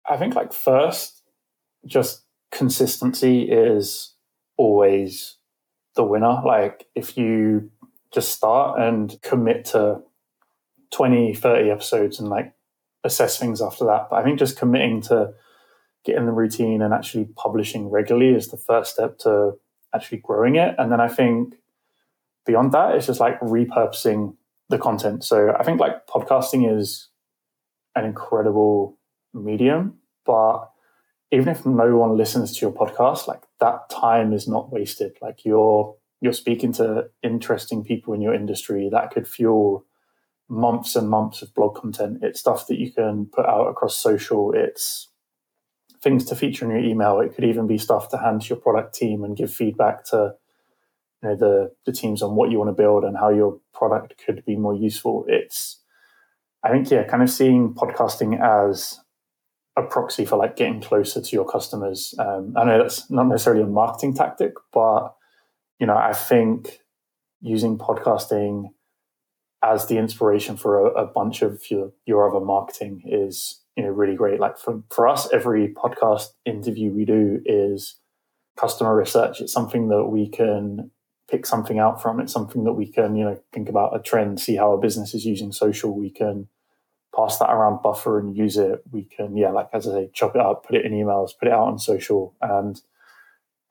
[0.08, 1.22] I think like first
[1.86, 4.14] just consistency is
[4.56, 5.36] always
[5.96, 6.40] the winner.
[6.44, 7.70] Like if you
[8.12, 10.00] just start and commit to
[10.92, 12.54] 20 30 episodes and like
[13.04, 14.08] assess things after that.
[14.10, 15.32] But i think just committing to
[16.04, 19.52] getting the routine and actually publishing regularly is the first step to
[19.94, 20.74] actually growing it.
[20.78, 21.56] And then i think
[22.46, 24.34] beyond that it's just like repurposing
[24.68, 25.24] the content.
[25.24, 27.08] So I think like podcasting is
[27.94, 28.98] an incredible
[29.32, 30.70] medium, but
[31.30, 35.16] even if no one listens to your podcast, like that time is not wasted.
[35.20, 39.84] Like you're you're speaking to interesting people in your industry that could fuel
[40.48, 42.18] months and months of blog content.
[42.22, 44.52] It's stuff that you can put out across social.
[44.52, 45.08] It's
[46.02, 47.20] things to feature in your email.
[47.20, 50.34] It could even be stuff to hand to your product team and give feedback to
[51.22, 54.14] you know the the teams on what you want to build and how your product
[54.24, 55.24] could be more useful.
[55.28, 55.80] It's
[56.62, 58.98] I think yeah, kind of seeing podcasting as
[59.76, 62.14] a proxy for like getting closer to your customers.
[62.18, 65.14] Um, I know that's not necessarily a marketing tactic, but
[65.78, 66.80] you know I think
[67.40, 68.70] using podcasting
[69.62, 73.90] as the inspiration for a, a bunch of your your other marketing is you know
[73.90, 74.40] really great.
[74.40, 77.96] Like for for us, every podcast interview we do is
[78.56, 79.40] customer research.
[79.40, 80.90] It's something that we can
[81.30, 82.20] pick something out from.
[82.20, 85.14] It's something that we can, you know, think about a trend, see how a business
[85.14, 85.96] is using social.
[85.96, 86.48] We can
[87.14, 88.82] pass that around buffer and use it.
[88.90, 91.48] We can, yeah, like as I say, chop it up, put it in emails, put
[91.48, 92.34] it out on social.
[92.40, 92.80] And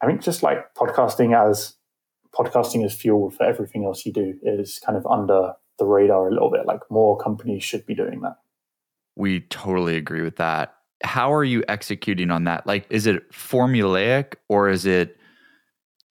[0.02, 1.76] I think just like podcasting as
[2.36, 6.32] podcasting as fuel for everything else you do is kind of under the radar a
[6.32, 6.66] little bit.
[6.66, 8.38] Like more companies should be doing that.
[9.16, 10.76] We totally agree with that.
[11.04, 12.68] How are you executing on that?
[12.68, 15.17] Like, is it formulaic or is it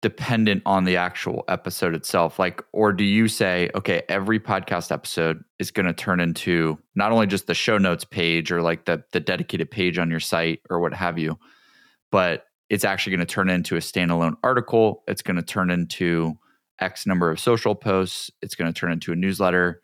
[0.02, 2.40] dependent on the actual episode itself.
[2.40, 7.12] Like or do you say okay every podcast episode is going to turn into not
[7.12, 10.62] only just the show notes page or like the the dedicated page on your site
[10.70, 11.38] or what have you
[12.12, 15.04] but it's actually going to turn into a standalone article.
[15.08, 16.38] It's going to turn into
[16.80, 18.32] x number of social posts.
[18.42, 19.82] It's going to turn into a newsletter.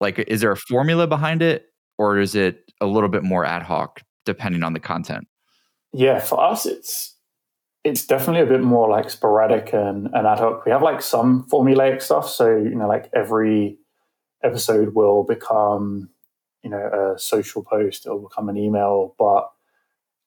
[0.00, 3.62] Like is there a formula behind it or is it a little bit more ad
[3.62, 5.28] hoc depending on the content?
[5.92, 7.14] Yeah for us it's
[7.84, 10.64] it's definitely a bit more like sporadic and, and ad hoc.
[10.64, 12.28] We have like some formulaic stuff.
[12.28, 13.78] So, you know, like every
[14.42, 16.10] episode will become,
[16.62, 19.14] you know, a social post, it'll become an email.
[19.18, 19.50] But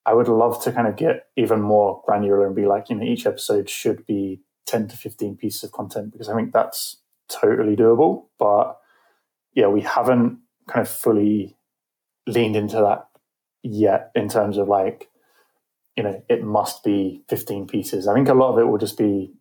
[0.05, 3.03] I would love to kind of get even more granular and be like, you know,
[3.03, 6.97] each episode should be 10 to 15 pieces of content because I think that's
[7.29, 8.25] totally doable.
[8.39, 8.77] But
[9.53, 11.57] yeah, we haven't kind of fully
[12.25, 13.07] leaned into that
[13.63, 15.11] yet in terms of like
[15.95, 18.08] you know, it must be 15 pieces.
[18.08, 19.34] I think a lot of it will just be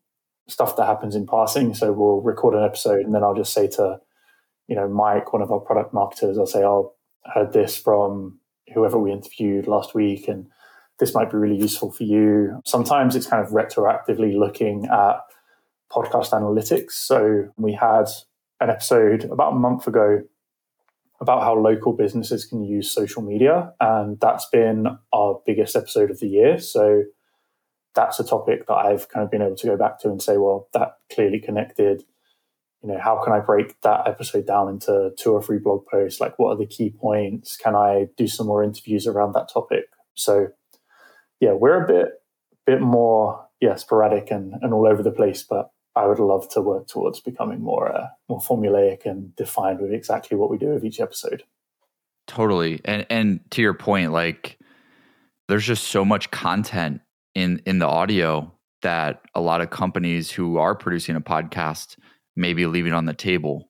[0.48, 1.74] stuff that happens in passing.
[1.74, 4.00] So we'll record an episode and then I'll just say to,
[4.68, 8.40] you know, Mike, one of our product marketers, I'll say, "Oh, I heard this from
[8.74, 10.46] whoever we interviewed last week, and
[10.98, 15.20] this might be really useful for you." Sometimes it's kind of retroactively looking at
[15.90, 16.92] podcast analytics.
[16.92, 18.08] So we had
[18.60, 20.22] an episode about a month ago
[21.20, 23.74] about how local businesses can use social media.
[23.78, 26.58] And that's been our biggest episode of the year.
[26.58, 27.04] So
[27.94, 30.38] that's a topic that I've kind of been able to go back to and say,
[30.38, 32.04] well, that clearly connected.
[32.82, 36.20] You know, how can I break that episode down into two or three blog posts?
[36.20, 37.56] Like, what are the key points?
[37.56, 39.84] Can I do some more interviews around that topic?
[40.14, 40.48] So,
[41.40, 42.08] yeah, we're a bit,
[42.66, 46.60] bit more, yeah, sporadic and, and all over the place, but I would love to
[46.60, 50.84] work towards becoming more uh, more formulaic and defined with exactly what we do with
[50.84, 51.42] each episode.
[52.26, 54.58] Totally, and and to your point, like
[55.48, 57.00] there's just so much content
[57.34, 61.96] in in the audio that a lot of companies who are producing a podcast
[62.36, 63.68] may be leaving on the table,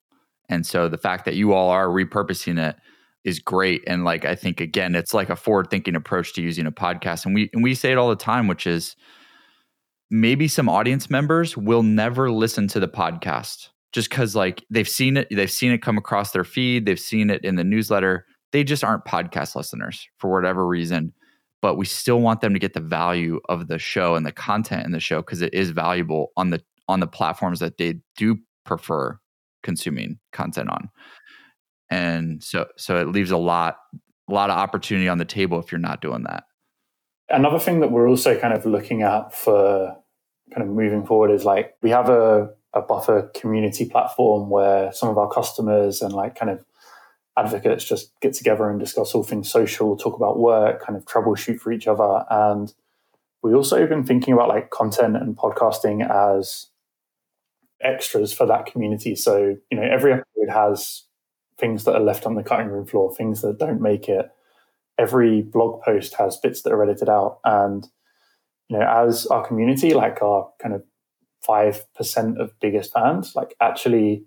[0.49, 2.77] and so the fact that you all are repurposing it
[3.25, 3.83] is great.
[3.87, 7.25] And like I think again, it's like a forward thinking approach to using a podcast,
[7.25, 8.95] and we and we say it all the time, which is
[10.11, 15.16] maybe some audience members will never listen to the podcast just because like they've seen
[15.16, 18.27] it they've seen it come across their feed they've seen it in the newsletter.
[18.53, 21.12] They just aren't podcast listeners for whatever reason
[21.62, 24.87] but we still want them to get the value of the show and the content
[24.87, 28.37] in the show because it is valuable on the on the platforms that they do
[28.64, 29.18] prefer
[29.62, 30.88] consuming content on.
[31.90, 33.77] And so so it leaves a lot
[34.29, 36.44] a lot of opportunity on the table if you're not doing that.
[37.29, 39.96] Another thing that we're also kind of looking at for
[40.53, 45.09] kind of moving forward is like we have a, a buffer community platform where some
[45.09, 46.65] of our customers and like kind of
[47.37, 51.59] advocates just get together and discuss all things social, talk about work, kind of troubleshoot
[51.59, 52.25] for each other.
[52.29, 52.73] And
[53.43, 56.67] we also have been thinking about like content and podcasting as
[57.81, 59.15] extras for that community.
[59.15, 61.05] So, you know, every episode has
[61.59, 64.31] things that are left on the cutting room floor, things that don't make it
[65.01, 67.39] every blog post has bits that are edited out.
[67.45, 67.89] And,
[68.71, 70.85] you know, as our community, like our kind of
[71.47, 74.25] 5% of biggest fans, like actually,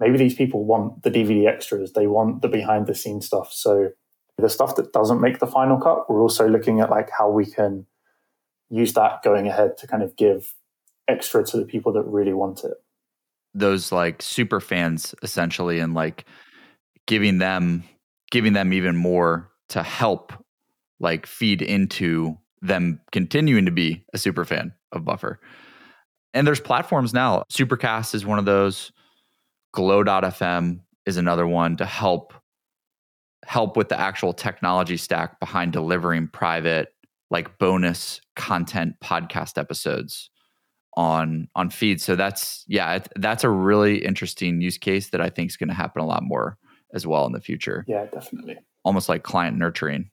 [0.00, 3.52] maybe these people want the DVD extras, they want the behind the scenes stuff.
[3.52, 3.90] So
[4.38, 7.44] the stuff that doesn't make the final cut, we're also looking at like how we
[7.44, 7.84] can
[8.70, 10.54] use that going ahead to kind of give
[11.06, 12.82] extra to the people that really want it.
[13.52, 16.24] Those like super fans essentially and like
[17.06, 17.84] giving them
[18.30, 20.32] giving them even more to help
[20.98, 25.40] like feed into them continuing to be a super fan of Buffer.
[26.32, 27.44] And there's platforms now.
[27.52, 28.92] Supercast is one of those.
[29.72, 32.32] Glow.fm is another one to help
[33.44, 36.94] help with the actual technology stack behind delivering private
[37.30, 40.30] like bonus content podcast episodes
[40.96, 42.04] on on feeds.
[42.04, 45.74] So that's yeah, that's a really interesting use case that I think is going to
[45.74, 46.56] happen a lot more
[46.94, 47.84] as well in the future.
[47.88, 50.10] Yeah, definitely almost like client nurturing.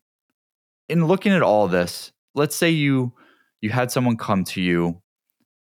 [0.88, 3.14] In looking at all this, let's say you
[3.62, 5.02] you had someone come to you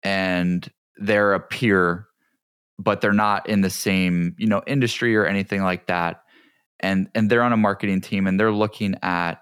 [0.03, 2.07] and they're a peer
[2.79, 6.23] but they're not in the same, you know, industry or anything like that
[6.81, 9.37] and and they're on a marketing team and they're looking at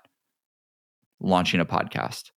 [1.21, 2.31] launching a podcast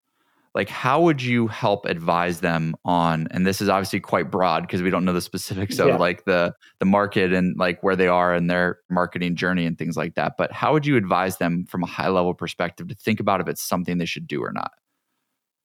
[0.54, 4.82] like how would you help advise them on and this is obviously quite broad because
[4.82, 5.98] we don't know the specifics of yeah.
[5.98, 9.96] like the the market and like where they are in their marketing journey and things
[9.96, 13.20] like that but how would you advise them from a high level perspective to think
[13.20, 14.72] about if it's something they should do or not?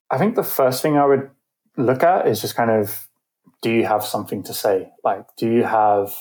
[0.09, 1.29] I think the first thing i would
[1.77, 3.07] look at is just kind of
[3.61, 4.89] do you have something to say?
[5.03, 6.13] Like do you have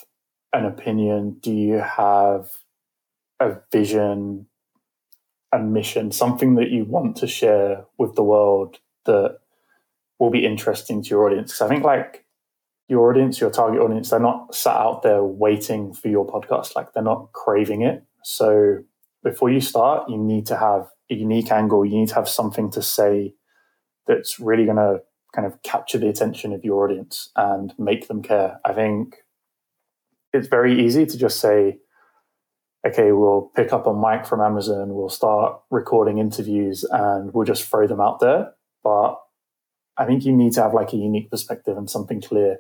[0.52, 1.38] an opinion?
[1.40, 2.48] Do you have
[3.40, 4.46] a vision
[5.56, 9.38] a mission, something that you want to share with the world that
[10.18, 11.52] will be interesting to your audience.
[11.52, 12.24] Because I think like
[12.88, 16.76] your audience, your target audience, they're not sat out there waiting for your podcast.
[16.76, 18.04] Like they're not craving it.
[18.22, 18.78] So
[19.24, 21.84] before you start, you need to have a unique angle.
[21.84, 23.34] You need to have something to say
[24.06, 25.00] that's really going to
[25.34, 28.60] kind of capture the attention of your audience and make them care.
[28.64, 29.16] I think
[30.32, 31.78] it's very easy to just say,
[32.84, 37.64] okay, we'll pick up a mic from Amazon, we'll start recording interviews and we'll just
[37.64, 38.52] throw them out there.
[38.82, 39.16] But
[39.96, 42.58] I think you need to have like a unique perspective and something clear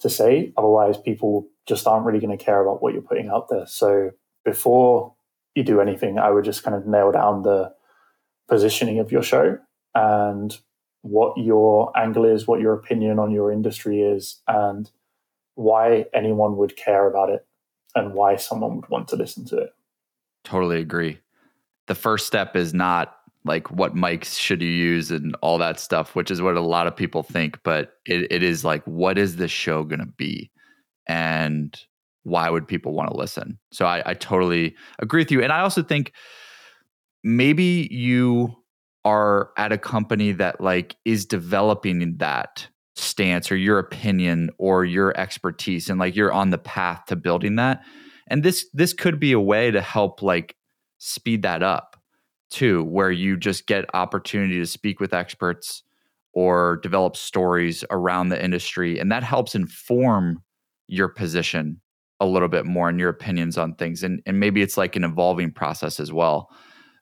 [0.00, 0.52] to say.
[0.56, 3.66] Otherwise, people just aren't really going to care about what you're putting out there.
[3.66, 4.10] So
[4.44, 5.14] before
[5.54, 7.72] you do anything, I would just kind of nail down the
[8.48, 9.58] positioning of your show
[9.94, 10.58] and
[11.02, 14.90] what your angle is, what your opinion on your industry is, and
[15.54, 17.46] why anyone would care about it
[17.94, 19.74] and why someone would want to listen to it.
[20.44, 21.18] Totally agree.
[21.86, 26.14] The first step is not like what mics should you use and all that stuff,
[26.14, 29.36] which is what a lot of people think, but it, it is like, what is
[29.36, 30.50] this show going to be?
[31.08, 31.78] And
[32.22, 33.58] why would people want to listen?
[33.72, 35.42] So I, I totally agree with you.
[35.42, 36.12] And I also think
[37.24, 38.54] maybe you
[39.04, 45.18] are at a company that like is developing that stance or your opinion or your
[45.18, 47.82] expertise and like you're on the path to building that.
[48.28, 50.56] And this this could be a way to help like
[50.98, 51.96] speed that up
[52.50, 55.82] too where you just get opportunity to speak with experts
[56.34, 60.42] or develop stories around the industry and that helps inform
[60.86, 61.80] your position
[62.20, 64.02] a little bit more and your opinions on things.
[64.02, 66.50] And and maybe it's like an evolving process as well.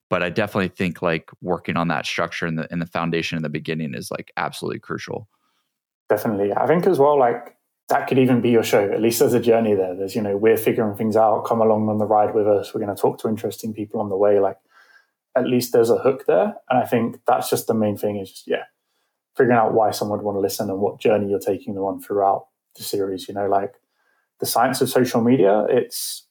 [0.08, 3.42] But i definitely think like working on that structure in the in the foundation in
[3.42, 5.28] the beginning is like absolutely crucial
[6.10, 6.52] definitely.
[6.52, 7.56] I think as well like
[7.88, 8.90] that could even be your show.
[8.92, 9.96] At least there's a journey there.
[9.96, 11.46] There's you know we're figuring things out.
[11.46, 12.74] Come along on the ride with us.
[12.74, 14.38] We're going to talk to interesting people on the way.
[14.38, 14.58] Like
[15.34, 16.56] at least there's a hook there.
[16.68, 18.64] And i think that's just the main thing is just yeah
[19.36, 22.00] figuring out why someone would want to listen and what journey you're taking them on
[22.00, 23.74] throughout the series you know like
[24.40, 26.26] the science of social media, it's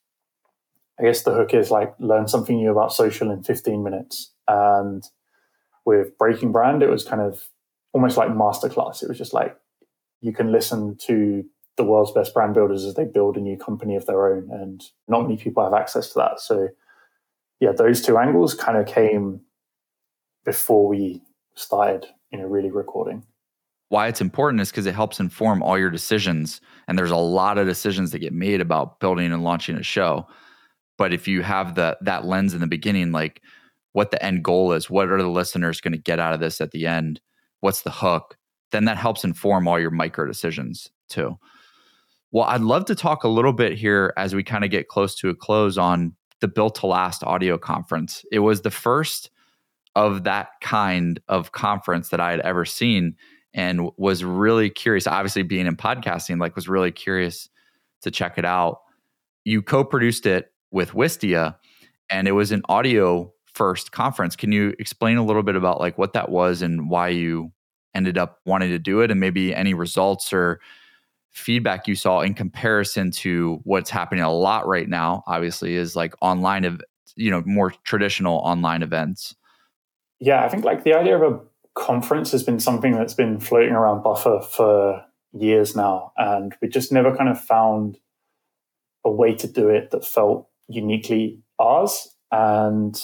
[0.99, 4.33] I guess the hook is like learn something new about social in 15 minutes.
[4.47, 5.03] And
[5.85, 7.47] with Breaking Brand, it was kind of
[7.93, 9.01] almost like masterclass.
[9.01, 9.55] It was just like
[10.21, 11.43] you can listen to
[11.77, 14.49] the world's best brand builders as they build a new company of their own.
[14.51, 16.39] And not many people have access to that.
[16.39, 16.69] So
[17.59, 19.41] yeah, those two angles kind of came
[20.45, 21.21] before we
[21.55, 23.23] started, you know, really recording
[23.89, 26.61] why it's important is because it helps inform all your decisions.
[26.87, 30.27] And there's a lot of decisions that get made about building and launching a show.
[30.97, 33.41] But if you have the that lens in the beginning, like
[33.93, 36.61] what the end goal is, what are the listeners going to get out of this
[36.61, 37.19] at the end?
[37.61, 38.37] What's the hook?
[38.71, 41.37] Then that helps inform all your micro decisions too.
[42.31, 45.15] Well, I'd love to talk a little bit here as we kind of get close
[45.15, 48.23] to a close on the Built to Last audio conference.
[48.31, 49.31] It was the first
[49.95, 53.15] of that kind of conference that I had ever seen
[53.53, 55.07] and was really curious.
[55.07, 57.49] Obviously, being in podcasting, like was really curious
[58.01, 58.81] to check it out.
[59.43, 61.55] You co-produced it with Wistia,
[62.11, 64.35] and it was an audio first conference.
[64.35, 67.51] Can you explain a little bit about like what that was and why you
[67.95, 70.59] ended up wanting to do it, and maybe any results or
[71.31, 75.23] feedback you saw in comparison to what's happening a lot right now?
[75.27, 76.81] Obviously, is like online of
[77.15, 79.35] you know more traditional online events.
[80.19, 81.39] Yeah, I think like the idea of a
[81.75, 86.91] conference has been something that's been floating around Buffer for years now, and we just
[86.91, 87.97] never kind of found
[89.05, 92.15] a way to do it that felt uniquely ours.
[92.31, 93.01] And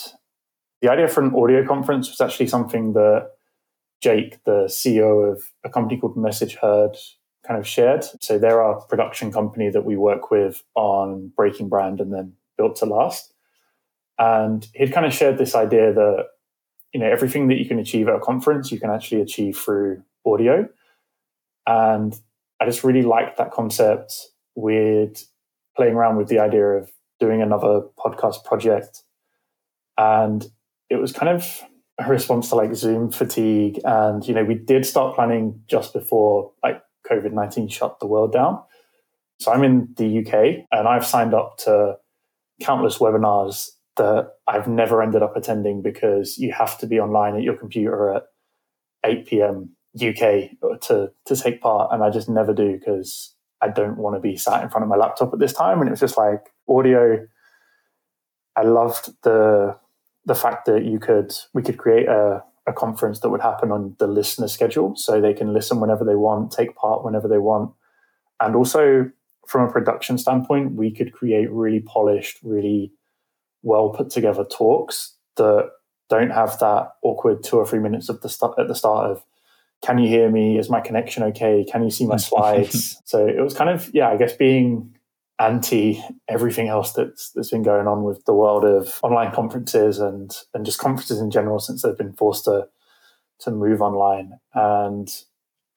[0.82, 3.30] the idea for an audio conference was actually something that
[4.06, 6.96] Jake, the CEO of a company called Message Heard,
[7.44, 8.06] kind of shared.
[8.22, 12.76] So they're our production company that we work with on Breaking Brand and then Built
[12.78, 13.34] to Last.
[14.20, 16.28] And he'd kind of shared this idea that
[16.94, 20.02] you know everything that you can achieve at a conference you can actually achieve through
[20.26, 20.66] audio
[21.68, 22.18] and
[22.62, 25.28] i just really liked that concept with
[25.76, 26.90] playing around with the idea of
[27.20, 29.04] doing another podcast project
[29.98, 30.46] and
[30.90, 31.66] it was kind of
[31.98, 36.52] a response to like zoom fatigue and you know we did start planning just before
[36.64, 38.62] like covid-19 shut the world down
[39.40, 40.34] so i'm in the uk
[40.72, 41.96] and i've signed up to
[42.62, 47.44] countless webinars that I've never ended up attending because you have to be online at
[47.44, 48.24] your computer at
[49.06, 49.70] 8 p.m.
[49.96, 50.50] UK
[50.82, 54.36] to to take part, and I just never do because I don't want to be
[54.36, 55.80] sat in front of my laptop at this time.
[55.80, 57.26] And it was just like audio.
[58.58, 59.78] I loved the
[60.26, 63.96] the fact that you could we could create a, a conference that would happen on
[64.00, 67.72] the listener schedule, so they can listen whenever they want, take part whenever they want,
[68.40, 69.10] and also
[69.48, 72.92] from a production standpoint, we could create really polished, really
[73.62, 75.70] well put together talks that
[76.10, 79.24] don't have that awkward two or three minutes of the start at the start of
[79.84, 80.58] can you hear me?
[80.58, 81.66] Is my connection okay?
[81.70, 83.02] Can you see my slides?
[83.06, 84.95] So it was kind of yeah i guess being
[85.40, 90.38] anti everything else that's that's been going on with the world of online conferences and
[90.54, 92.68] and just conferences in general since they've been forced to
[93.40, 95.24] to move online and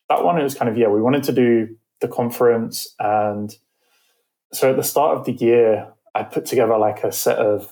[0.09, 3.57] that one it was kind of yeah we wanted to do the conference and
[4.53, 7.69] so at the start of the year i put together like a set of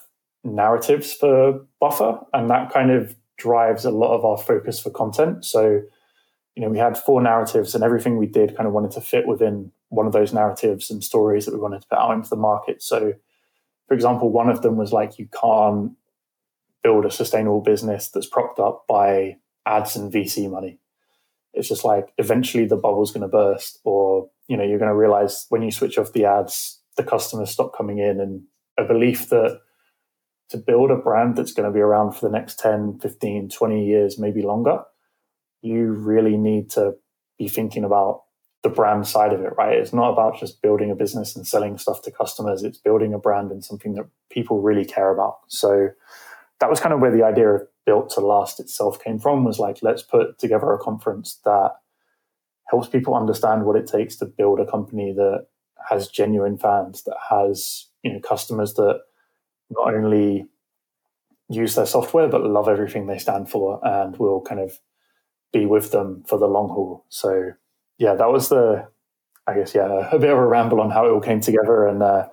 [0.46, 5.44] narratives for Buffer, and that kind of drives a lot of our focus for content.
[5.44, 5.82] So,
[6.56, 9.26] you know, we had four narratives, and everything we did kind of wanted to fit
[9.26, 12.36] within one of those narratives and stories that we wanted to put out into the
[12.36, 12.82] market.
[12.82, 13.12] So,
[13.86, 15.92] for example, one of them was like, you can't
[16.82, 19.36] build a sustainable business that's propped up by
[19.66, 20.78] ads and VC money.
[21.52, 24.96] It's just like eventually the bubble's going to burst, or you know, you're going to
[24.96, 28.44] realize when you switch off the ads, the customers stop coming in, and
[28.78, 29.60] a belief that
[30.48, 33.86] to build a brand that's going to be around for the next 10, 15, 20
[33.86, 34.82] years, maybe longer,
[35.66, 36.94] you really need to
[37.38, 38.22] be thinking about
[38.62, 39.76] the brand side of it, right?
[39.78, 42.62] It's not about just building a business and selling stuff to customers.
[42.62, 45.38] It's building a brand and something that people really care about.
[45.48, 45.90] So
[46.60, 49.58] that was kind of where the idea of Built to Last itself came from was
[49.58, 51.72] like, let's put together a conference that
[52.68, 55.46] helps people understand what it takes to build a company that
[55.88, 59.00] has genuine fans, that has, you know, customers that
[59.70, 60.46] not only
[61.48, 64.80] use their software, but love everything they stand for and will kind of
[65.52, 67.04] be with them for the long haul.
[67.08, 67.52] So
[67.98, 68.88] yeah, that was the,
[69.46, 71.86] I guess, yeah, a bit of a ramble on how it all came together.
[71.86, 72.28] And uh,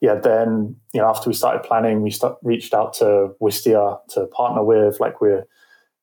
[0.00, 4.26] yeah, then, you know, after we started planning, we start, reached out to Wistia to
[4.26, 5.44] partner with, like we're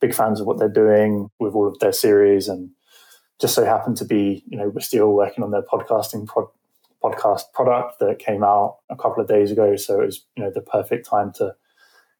[0.01, 2.71] big fans of what they're doing with all of their series and
[3.39, 6.51] just so happened to be, you know, we're still working on their podcasting pro-
[7.03, 9.75] podcast product that came out a couple of days ago.
[9.75, 11.55] So it was, you know, the perfect time to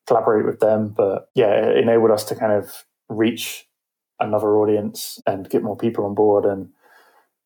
[0.08, 0.90] collaborate with them.
[0.90, 3.68] But yeah, it enabled us to kind of reach
[4.20, 6.46] another audience and get more people on board.
[6.46, 6.70] And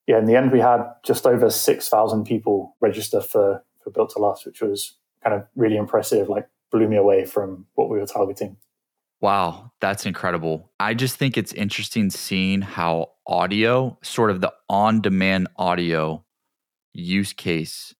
[0.08, 4.20] yeah, in the end, we had just over 6,000 people register for, for Built to
[4.20, 8.06] Last, which was kind of really impressive, like blew me away from what we were
[8.06, 8.58] targeting.
[9.22, 10.72] Wow, that's incredible.
[10.80, 16.24] I just think it's interesting seeing how audio, sort of the on demand audio
[16.94, 17.94] use case,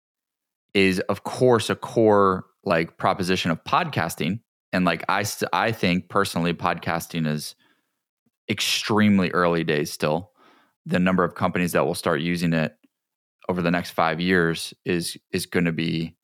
[0.74, 4.40] is of course a core like proposition of podcasting.
[4.72, 7.56] And like I, I think personally, podcasting is
[8.50, 10.32] extremely early days still.
[10.86, 12.76] The number of companies that will start using it
[13.48, 16.16] over the next five years is is going to be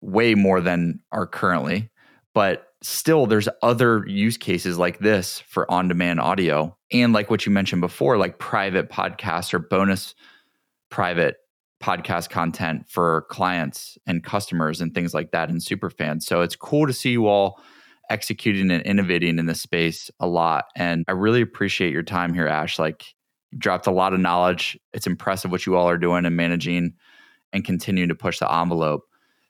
[0.00, 1.90] way more than are currently.
[2.34, 6.76] But still there's other use cases like this for on-demand audio.
[6.90, 10.14] And like what you mentioned before like private podcasts or bonus
[10.90, 11.36] private
[11.82, 16.86] podcast content for clients and customers and things like that and superfans so it's cool
[16.86, 17.60] to see you all
[18.10, 22.46] executing and innovating in this space a lot and i really appreciate your time here
[22.46, 23.04] ash like
[23.52, 24.78] you dropped a lot of knowledge.
[24.92, 26.94] It's impressive what you all are doing and managing
[27.52, 29.02] and continuing to push the envelope.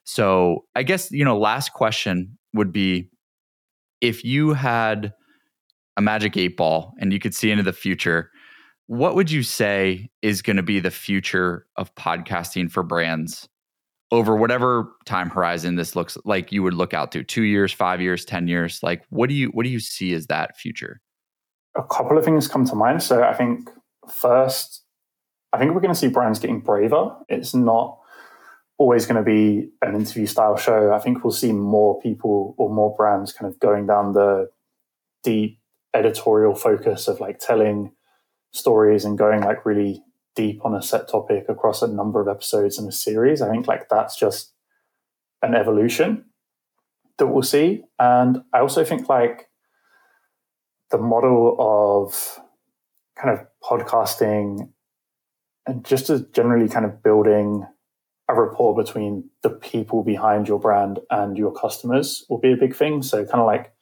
[0.03, 3.09] So, I guess, you know, last question would be
[4.01, 5.13] if you had
[5.95, 8.29] a magic eight ball and you could see into the future,
[8.87, 13.47] what would you say is going to be the future of podcasting for brands
[14.13, 17.99] over whatever time horizon this looks like you would look out to 2 years, 5
[17.99, 18.81] years, 10 years?
[18.83, 21.01] Like what do you what do you see as that future?
[21.75, 23.01] A couple of things come to mind.
[23.01, 23.69] So I think
[24.07, 24.83] first,
[25.51, 27.15] I think we're going to see brands getting braver.
[27.27, 27.97] It's not
[28.77, 30.93] always going to be an interview style show.
[30.93, 34.49] I think we'll see more people or more brands kind of going down the
[35.23, 35.59] deep
[35.95, 37.91] editorial focus of like telling
[38.51, 40.03] stories and going like really
[40.35, 43.41] deep on a set topic across a number of episodes in a series.
[43.41, 44.53] I think like that's just
[45.41, 46.25] an evolution
[47.17, 47.83] that we'll see.
[47.99, 49.49] And I also think like
[50.91, 52.39] the model of
[53.19, 54.69] kind of podcasting
[55.65, 57.65] and just as generally kind of building
[58.29, 62.75] a rapport between the people behind your brand and your customers will be a big
[62.75, 63.01] thing.
[63.01, 63.73] So kind of like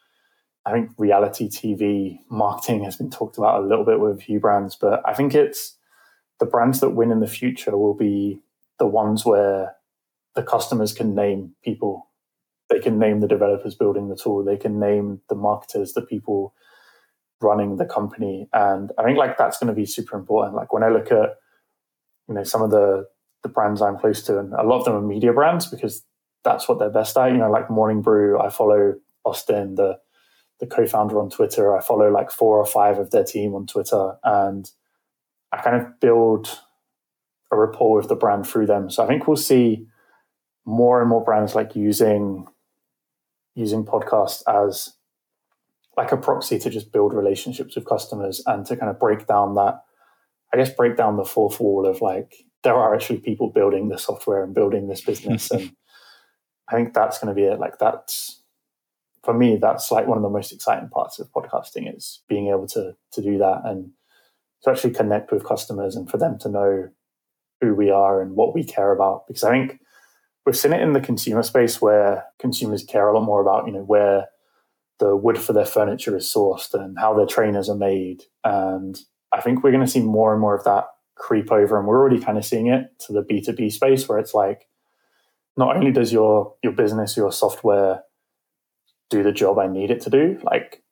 [0.66, 4.76] I think reality TV marketing has been talked about a little bit with few brands,
[4.76, 5.78] but I think it's
[6.42, 8.42] the brands that win in the future will be
[8.80, 9.76] the ones where
[10.34, 12.10] the customers can name people.
[12.68, 14.44] They can name the developers building the tool.
[14.44, 16.56] They can name the marketers, the people
[17.42, 18.50] running the company.
[18.54, 20.56] And I think like that's going to be super important.
[20.56, 21.36] Like when I look at,
[22.28, 23.06] you know, some of the
[23.44, 26.04] the brands I'm close to, and a lot of them are media brands because
[26.44, 27.32] that's what they're best at.
[27.32, 30.00] You know, like Morning Brew, I follow Austin, the
[30.60, 31.78] the co-founder on Twitter.
[31.78, 34.72] I follow like four or five of their team on Twitter, and
[35.52, 36.60] I kind of build
[37.52, 38.90] a rapport with the brand through them.
[38.90, 39.88] So I think we'll see
[40.66, 42.48] more and more brands like using
[43.56, 44.94] using podcasts as
[45.98, 49.56] like a proxy to just build relationships with customers and to kind of break down
[49.56, 49.82] that,
[50.54, 53.98] I guess, break down the fourth wall of like, there are actually people building the
[53.98, 55.52] software and building this business.
[55.52, 55.74] and
[56.70, 57.60] I think that's going to be it.
[57.60, 58.42] Like, that's,
[59.24, 62.68] for me, that's like one of the most exciting parts of podcasting is being able
[62.68, 63.92] to, to do that and
[64.64, 66.90] to actually connect with customers and for them to know
[67.62, 69.28] who we are and what we care about.
[69.28, 69.80] Because I think
[70.46, 73.74] we've seen it in the consumer space where consumers care a lot more about, you
[73.74, 74.28] know, where
[75.00, 78.24] the wood for their furniture is sourced and how their trainers are made.
[78.44, 79.00] And
[79.32, 80.86] I think we're going to see more and more of that
[81.16, 81.78] creep over.
[81.78, 84.68] And we're already kind of seeing it to the B2B space where it's like,
[85.58, 88.04] not only does your your business, your software
[89.10, 90.84] do the job I need it to do, like,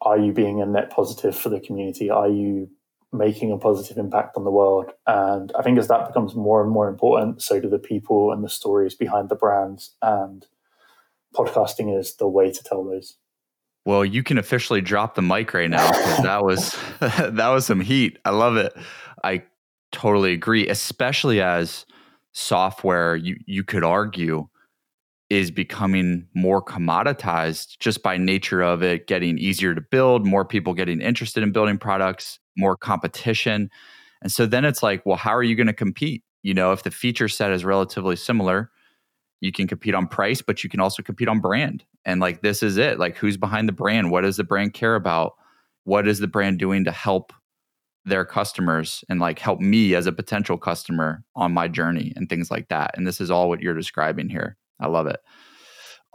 [0.00, 2.10] are you being a net positive for the community?
[2.10, 2.70] Are you
[3.12, 4.92] making a positive impact on the world?
[5.06, 8.42] And I think as that becomes more and more important, so do the people and
[8.42, 9.94] the stories behind the brands.
[10.00, 10.46] And
[11.34, 13.16] podcasting is the way to tell those.
[13.84, 15.90] Well, you can officially drop the mic right now
[16.22, 18.18] that was that was some heat.
[18.24, 18.72] I love it.
[19.24, 19.42] I
[19.90, 21.84] totally agree, especially as
[22.32, 24.48] software you you could argue
[25.32, 30.74] is becoming more commoditized just by nature of it getting easier to build, more people
[30.74, 33.70] getting interested in building products, more competition.
[34.20, 36.22] And so then it's like, well, how are you going to compete?
[36.42, 38.70] You know, if the feature set is relatively similar,
[39.40, 41.82] you can compete on price, but you can also compete on brand.
[42.04, 42.98] And like, this is it.
[42.98, 44.10] Like, who's behind the brand?
[44.10, 45.32] What does the brand care about?
[45.84, 47.32] What is the brand doing to help
[48.04, 52.50] their customers and like help me as a potential customer on my journey and things
[52.50, 52.90] like that?
[52.98, 54.58] And this is all what you're describing here.
[54.80, 55.20] I love it.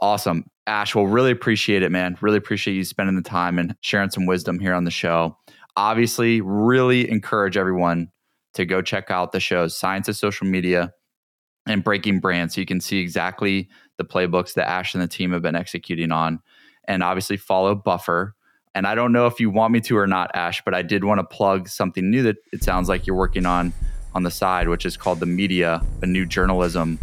[0.00, 0.44] Awesome.
[0.66, 2.16] Ash, well, really appreciate it, man.
[2.20, 5.36] Really appreciate you spending the time and sharing some wisdom here on the show.
[5.76, 8.08] Obviously, really encourage everyone
[8.54, 10.92] to go check out the shows Science of Social Media
[11.66, 15.32] and Breaking Brand so you can see exactly the playbooks that Ash and the team
[15.32, 16.40] have been executing on.
[16.86, 18.34] And obviously, follow Buffer.
[18.74, 21.02] And I don't know if you want me to or not, Ash, but I did
[21.02, 23.72] want to plug something new that it sounds like you're working on
[24.14, 26.98] on the side, which is called the Media, a new journalism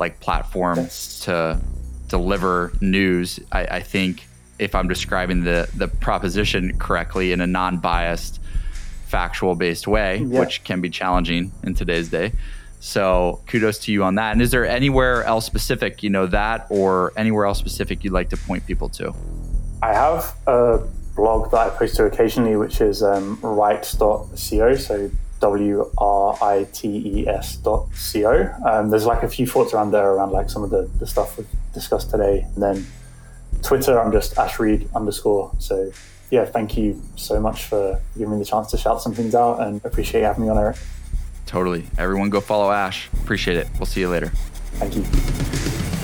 [0.00, 0.88] like platform
[1.20, 1.60] to
[2.08, 3.38] deliver news.
[3.52, 4.26] I, I, think
[4.58, 8.40] if I'm describing the the proposition correctly in a non-biased,
[9.06, 10.40] factual based way, yeah.
[10.40, 12.32] which can be challenging in today's day.
[12.80, 14.32] So kudos to you on that.
[14.32, 18.30] And is there anywhere else specific, you know, that or anywhere else specific you'd like
[18.30, 19.14] to point people to?
[19.82, 20.78] I have a
[21.14, 24.28] blog that I post to occasionally, which is um, writes.co.
[24.76, 28.54] So W R I T E S dot C O.
[28.64, 31.36] Um, there's like a few thoughts around there around like some of the, the stuff
[31.38, 32.46] we've discussed today.
[32.54, 32.86] And then
[33.62, 35.52] Twitter, I'm just ashread underscore.
[35.58, 35.90] So
[36.30, 39.60] yeah, thank you so much for giving me the chance to shout some things out
[39.60, 40.76] and appreciate having me on, Eric.
[41.46, 41.86] Totally.
[41.98, 43.08] Everyone go follow Ash.
[43.22, 43.66] Appreciate it.
[43.78, 44.30] We'll see you later.
[44.74, 45.99] Thank you.